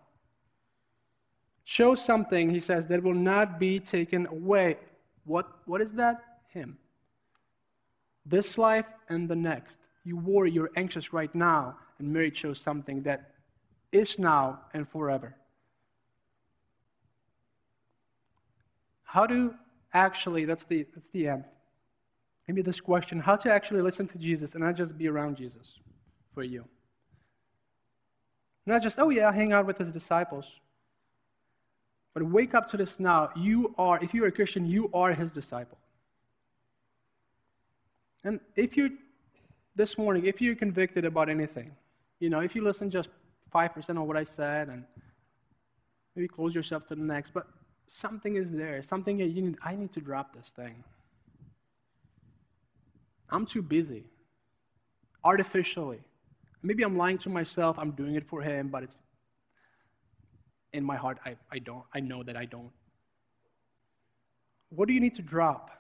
Show 1.64 1.94
something, 1.94 2.50
he 2.50 2.60
says, 2.60 2.86
that 2.88 3.02
will 3.02 3.14
not 3.14 3.58
be 3.58 3.80
taken 3.80 4.26
away. 4.26 4.76
What, 5.24 5.48
what 5.64 5.80
is 5.80 5.92
that? 5.94 6.22
Him. 6.48 6.78
This 8.24 8.56
life 8.56 8.86
and 9.08 9.28
the 9.28 9.36
next. 9.36 9.78
You 10.04 10.16
worry, 10.16 10.50
you're 10.52 10.70
anxious 10.76 11.12
right 11.12 11.34
now, 11.34 11.76
and 11.98 12.12
Mary 12.12 12.30
chose 12.30 12.60
something 12.60 13.02
that 13.02 13.32
is 13.90 14.18
now 14.18 14.60
and 14.74 14.86
forever. 14.86 15.34
How 19.02 19.26
do 19.26 19.54
actually, 19.92 20.44
that's 20.44 20.64
the, 20.66 20.86
that's 20.94 21.08
the 21.08 21.28
end. 21.28 21.44
Maybe 22.48 22.62
this 22.62 22.80
question 22.80 23.18
how 23.18 23.36
to 23.36 23.52
actually 23.52 23.82
listen 23.82 24.06
to 24.08 24.18
Jesus 24.18 24.54
and 24.54 24.62
not 24.62 24.76
just 24.76 24.96
be 24.96 25.08
around 25.08 25.36
Jesus 25.36 25.78
for 26.32 26.42
you. 26.42 26.64
Not 28.66 28.82
just, 28.82 28.98
oh 28.98 29.10
yeah, 29.10 29.32
hang 29.32 29.52
out 29.52 29.66
with 29.66 29.78
his 29.78 29.92
disciples. 29.92 30.46
But 32.14 32.24
wake 32.24 32.54
up 32.54 32.68
to 32.70 32.76
this 32.76 32.98
now. 32.98 33.30
You 33.36 33.74
are, 33.78 33.98
if 34.02 34.14
you're 34.14 34.26
a 34.26 34.32
Christian, 34.32 34.66
you 34.66 34.90
are 34.94 35.12
his 35.12 35.32
disciple. 35.32 35.78
And 38.24 38.40
if 38.56 38.76
you, 38.76 38.98
this 39.76 39.98
morning, 39.98 40.26
if 40.26 40.40
you're 40.40 40.56
convicted 40.56 41.04
about 41.04 41.28
anything, 41.28 41.70
you 42.18 42.30
know, 42.30 42.40
if 42.40 42.56
you 42.56 42.64
listen 42.64 42.90
just 42.90 43.10
5% 43.54 43.90
of 43.90 44.08
what 44.08 44.16
I 44.16 44.24
said 44.24 44.68
and 44.68 44.84
maybe 46.14 46.28
close 46.28 46.54
yourself 46.54 46.86
to 46.86 46.94
the 46.94 47.02
next. 47.02 47.32
But 47.32 47.46
something 47.86 48.36
is 48.36 48.50
there, 48.50 48.82
something 48.82 49.18
that 49.18 49.28
you 49.28 49.42
need, 49.42 49.58
I 49.62 49.76
need 49.76 49.92
to 49.92 50.00
drop 50.00 50.34
this 50.34 50.52
thing. 50.56 50.82
I'm 53.30 53.46
too 53.46 53.62
busy, 53.62 54.04
artificially. 55.24 56.00
Maybe 56.62 56.82
I'm 56.82 56.96
lying 56.96 57.18
to 57.18 57.28
myself, 57.28 57.78
I'm 57.78 57.92
doing 57.92 58.14
it 58.14 58.26
for 58.26 58.42
him, 58.42 58.68
but 58.68 58.82
it's 58.82 59.00
in 60.72 60.84
my 60.84 60.96
heart, 60.96 61.18
I, 61.24 61.36
I 61.50 61.58
don't, 61.58 61.84
I 61.94 62.00
know 62.00 62.22
that 62.22 62.36
I 62.36 62.44
don't. 62.44 62.70
What 64.70 64.88
do 64.88 64.94
you 64.94 65.00
need 65.00 65.14
to 65.14 65.22
drop? 65.22 65.70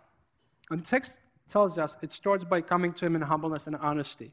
And 0.70 0.80
the 0.80 0.86
text 0.86 1.20
tells 1.48 1.78
us 1.78 1.96
it 2.02 2.12
starts 2.12 2.44
by 2.44 2.60
coming 2.60 2.92
to 2.94 3.06
him 3.06 3.14
in 3.14 3.22
humbleness 3.22 3.66
and 3.66 3.76
honesty. 3.76 4.32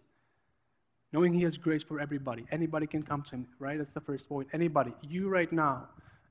Knowing 1.12 1.34
he 1.34 1.44
has 1.44 1.58
grace 1.58 1.84
for 1.84 2.00
everybody. 2.00 2.46
Anybody 2.52 2.88
can 2.88 3.04
come 3.04 3.22
to 3.24 3.32
him, 3.32 3.48
right? 3.60 3.78
That's 3.78 3.92
the 3.92 4.02
first 4.02 4.28
point. 4.28 4.48
Anybody. 4.52 4.94
You 5.02 5.30
right 5.30 5.52
now, 5.52 5.88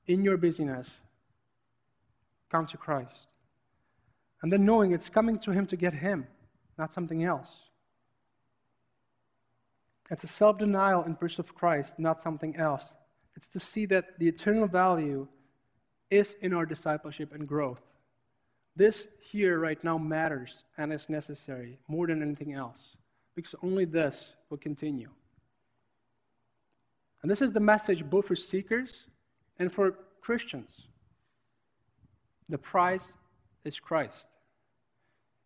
in 0.08 0.24
your 0.24 0.36
busyness, 0.36 1.00
come 2.50 2.66
to 2.66 2.76
Christ. 2.76 3.28
And 4.42 4.52
then 4.52 4.64
knowing 4.64 4.92
it's 4.92 5.08
coming 5.08 5.38
to 5.40 5.52
him 5.52 5.66
to 5.66 5.76
get 5.76 5.92
him, 5.92 6.26
not 6.78 6.92
something 6.92 7.24
else. 7.24 7.48
It's 10.11 10.24
a 10.24 10.28
self 10.28 10.58
denial 10.58 11.02
in 11.04 11.16
pursuit 11.16 11.46
of 11.46 11.54
Christ, 11.54 11.98
not 11.98 12.20
something 12.20 12.56
else. 12.56 12.92
It's 13.37 13.48
to 13.48 13.61
see 13.61 13.87
that 13.87 14.18
the 14.18 14.28
eternal 14.28 14.66
value 14.66 15.26
is 16.11 16.37
in 16.42 16.52
our 16.52 16.66
discipleship 16.66 17.32
and 17.32 17.48
growth. 17.48 17.80
This 18.76 19.08
here 19.30 19.58
right 19.58 19.82
now 19.82 19.98
matters 19.98 20.64
and 20.76 20.92
is 20.92 21.08
necessary 21.08 21.78
more 21.88 22.06
than 22.06 22.22
anything 22.22 22.52
else 22.52 22.96
because 23.35 23.54
only 23.62 23.85
this 23.85 24.35
will 24.50 24.58
continue. 24.58 25.08
And 27.22 27.30
this 27.30 27.40
is 27.40 27.52
the 27.52 27.61
message 27.61 28.04
both 28.08 28.26
for 28.26 28.37
seekers 28.37 29.06
and 29.58 29.72
for 29.72 29.98
Christians. 30.20 30.88
The 32.48 32.58
price 32.58 33.14
is 33.64 33.78
Christ. 33.78 34.28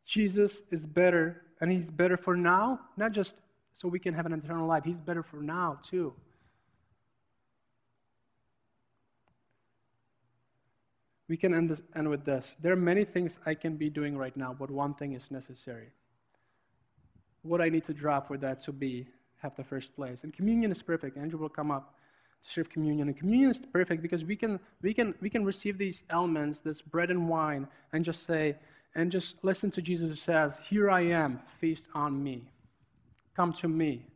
Jesus 0.06 0.62
is 0.70 0.86
better, 0.86 1.42
and 1.60 1.70
He's 1.70 1.90
better 1.90 2.16
for 2.16 2.36
now, 2.36 2.80
not 2.96 3.12
just 3.12 3.34
so 3.74 3.88
we 3.88 3.98
can 3.98 4.14
have 4.14 4.24
an 4.26 4.32
eternal 4.32 4.66
life. 4.66 4.84
He's 4.84 5.00
better 5.00 5.22
for 5.22 5.38
now, 5.38 5.78
too. 5.86 6.14
We 11.28 11.36
can 11.36 11.52
end, 11.52 11.70
this, 11.70 11.82
end 11.94 12.08
with 12.08 12.24
this. 12.24 12.54
There 12.60 12.72
are 12.72 12.76
many 12.76 13.04
things 13.04 13.38
I 13.44 13.54
can 13.54 13.76
be 13.76 13.90
doing 13.90 14.16
right 14.16 14.36
now, 14.36 14.54
but 14.56 14.70
one 14.70 14.94
thing 14.94 15.12
is 15.12 15.30
necessary. 15.30 15.88
What 17.42 17.60
I 17.60 17.68
need 17.68 17.84
to 17.86 17.94
drop 17.94 18.28
for 18.28 18.38
that 18.38 18.60
to 18.60 18.72
be 18.72 19.08
have 19.42 19.54
the 19.56 19.64
first 19.64 19.94
place. 19.94 20.24
And 20.24 20.32
communion 20.32 20.70
is 20.70 20.82
perfect. 20.82 21.16
Andrew 21.16 21.38
will 21.38 21.48
come 21.48 21.70
up 21.70 21.94
to 22.42 22.50
serve 22.50 22.70
communion. 22.70 23.08
And 23.08 23.16
communion 23.16 23.50
is 23.50 23.60
perfect 23.60 24.02
because 24.02 24.24
we 24.24 24.36
can 24.36 24.60
we 24.82 24.94
can 24.94 25.14
we 25.20 25.28
can 25.28 25.44
receive 25.44 25.78
these 25.78 26.04
elements, 26.10 26.60
this 26.60 26.80
bread 26.80 27.10
and 27.10 27.28
wine, 27.28 27.66
and 27.92 28.04
just 28.04 28.24
say, 28.24 28.56
and 28.96 29.12
just 29.12 29.36
listen 29.44 29.70
to 29.72 29.82
Jesus 29.82 30.08
who 30.08 30.16
says, 30.16 30.58
Here 30.68 30.90
I 30.90 31.02
am, 31.02 31.38
feast 31.60 31.86
on 31.94 32.24
me. 32.24 32.42
Come 33.36 33.52
to 33.52 33.68
me. 33.68 34.06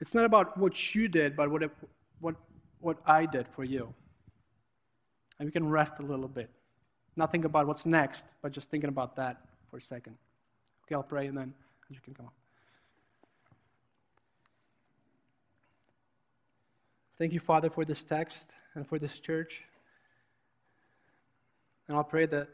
It's 0.00 0.14
not 0.14 0.24
about 0.24 0.56
what 0.56 0.94
you 0.94 1.08
did, 1.08 1.36
but 1.36 1.50
what, 1.50 1.62
what, 2.20 2.36
what 2.80 2.98
I 3.04 3.26
did 3.26 3.48
for 3.48 3.64
you. 3.64 3.92
And 5.38 5.48
we 5.48 5.52
can 5.52 5.68
rest 5.68 5.94
a 5.98 6.02
little 6.02 6.28
bit. 6.28 6.48
Not 7.16 7.32
think 7.32 7.44
about 7.44 7.66
what's 7.66 7.84
next, 7.84 8.26
but 8.42 8.52
just 8.52 8.70
thinking 8.70 8.88
about 8.88 9.16
that 9.16 9.38
for 9.68 9.78
a 9.78 9.82
second. 9.82 10.16
Okay, 10.86 10.94
I'll 10.94 11.02
pray 11.02 11.26
and 11.26 11.36
then 11.36 11.52
you 11.90 11.98
can 12.00 12.14
come 12.14 12.26
up. 12.26 12.34
Thank 17.18 17.32
you, 17.32 17.40
Father, 17.40 17.70
for 17.70 17.84
this 17.84 18.04
text 18.04 18.52
and 18.76 18.86
for 18.86 19.00
this 19.00 19.18
church. 19.18 19.62
And 21.88 21.96
I'll 21.96 22.04
pray 22.04 22.26
that 22.26 22.48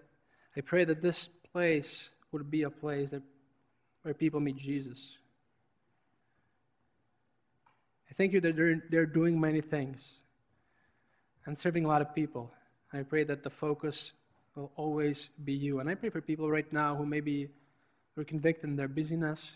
I 0.60 0.62
pray 0.62 0.84
that 0.84 1.00
this 1.00 1.30
place 1.54 2.10
would 2.32 2.50
be 2.50 2.64
a 2.64 2.70
place 2.70 3.12
that 3.12 3.22
where 4.02 4.12
people 4.12 4.40
meet 4.40 4.58
Jesus. 4.58 5.16
I 8.10 8.12
thank 8.12 8.34
you 8.34 8.42
that 8.42 8.56
they're, 8.56 8.82
they're 8.90 9.06
doing 9.06 9.40
many 9.40 9.62
things 9.62 10.06
and 11.46 11.58
serving 11.58 11.86
a 11.86 11.88
lot 11.88 12.02
of 12.02 12.14
people. 12.14 12.52
I 12.92 13.04
pray 13.04 13.24
that 13.24 13.42
the 13.42 13.48
focus 13.48 14.12
will 14.54 14.70
always 14.76 15.30
be 15.46 15.54
you. 15.54 15.80
And 15.80 15.88
I 15.88 15.94
pray 15.94 16.10
for 16.10 16.20
people 16.20 16.50
right 16.50 16.70
now 16.70 16.94
who 16.94 17.06
maybe 17.06 17.48
are 18.18 18.24
convicted 18.24 18.68
in 18.68 18.76
their 18.76 18.86
busyness, 18.86 19.52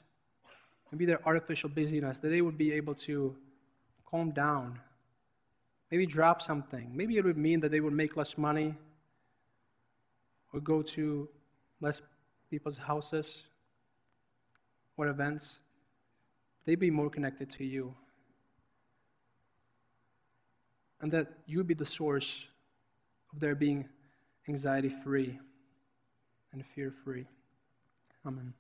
maybe 0.91 1.05
their 1.05 1.21
artificial 1.29 1.69
busyness, 1.69 2.17
that 2.21 2.31
they 2.31 2.41
would 2.41 2.57
be 2.57 2.73
able 2.73 2.95
to 2.95 3.37
calm 4.11 4.31
down, 4.31 4.81
maybe 5.91 6.07
drop 6.07 6.41
something. 6.41 6.91
Maybe 6.95 7.19
it 7.19 7.27
would 7.27 7.37
mean 7.37 7.61
that 7.61 7.71
they 7.73 7.81
would 7.81 7.93
make 7.93 8.17
less 8.17 8.39
money 8.39 8.75
or 10.55 10.61
go 10.61 10.81
to 10.81 11.29
less 11.81 12.01
people's 12.49 12.79
houses 12.79 13.43
or 14.97 15.09
events. 15.09 15.57
They'd 16.65 16.79
be 16.79 16.91
more 16.91 17.11
connected 17.11 17.51
to 17.55 17.65
you. 17.65 17.95
And 21.01 21.11
that 21.13 21.27
you 21.47 21.59
would 21.59 21.67
be 21.67 21.75
the 21.75 21.85
source 21.85 22.45
of 23.33 23.41
their 23.41 23.57
being 23.57 23.89
anxiety 24.49 24.95
free 25.03 25.39
and 26.53 26.65
fear 26.75 26.95
free. 27.05 27.27
Amen. 28.25 28.55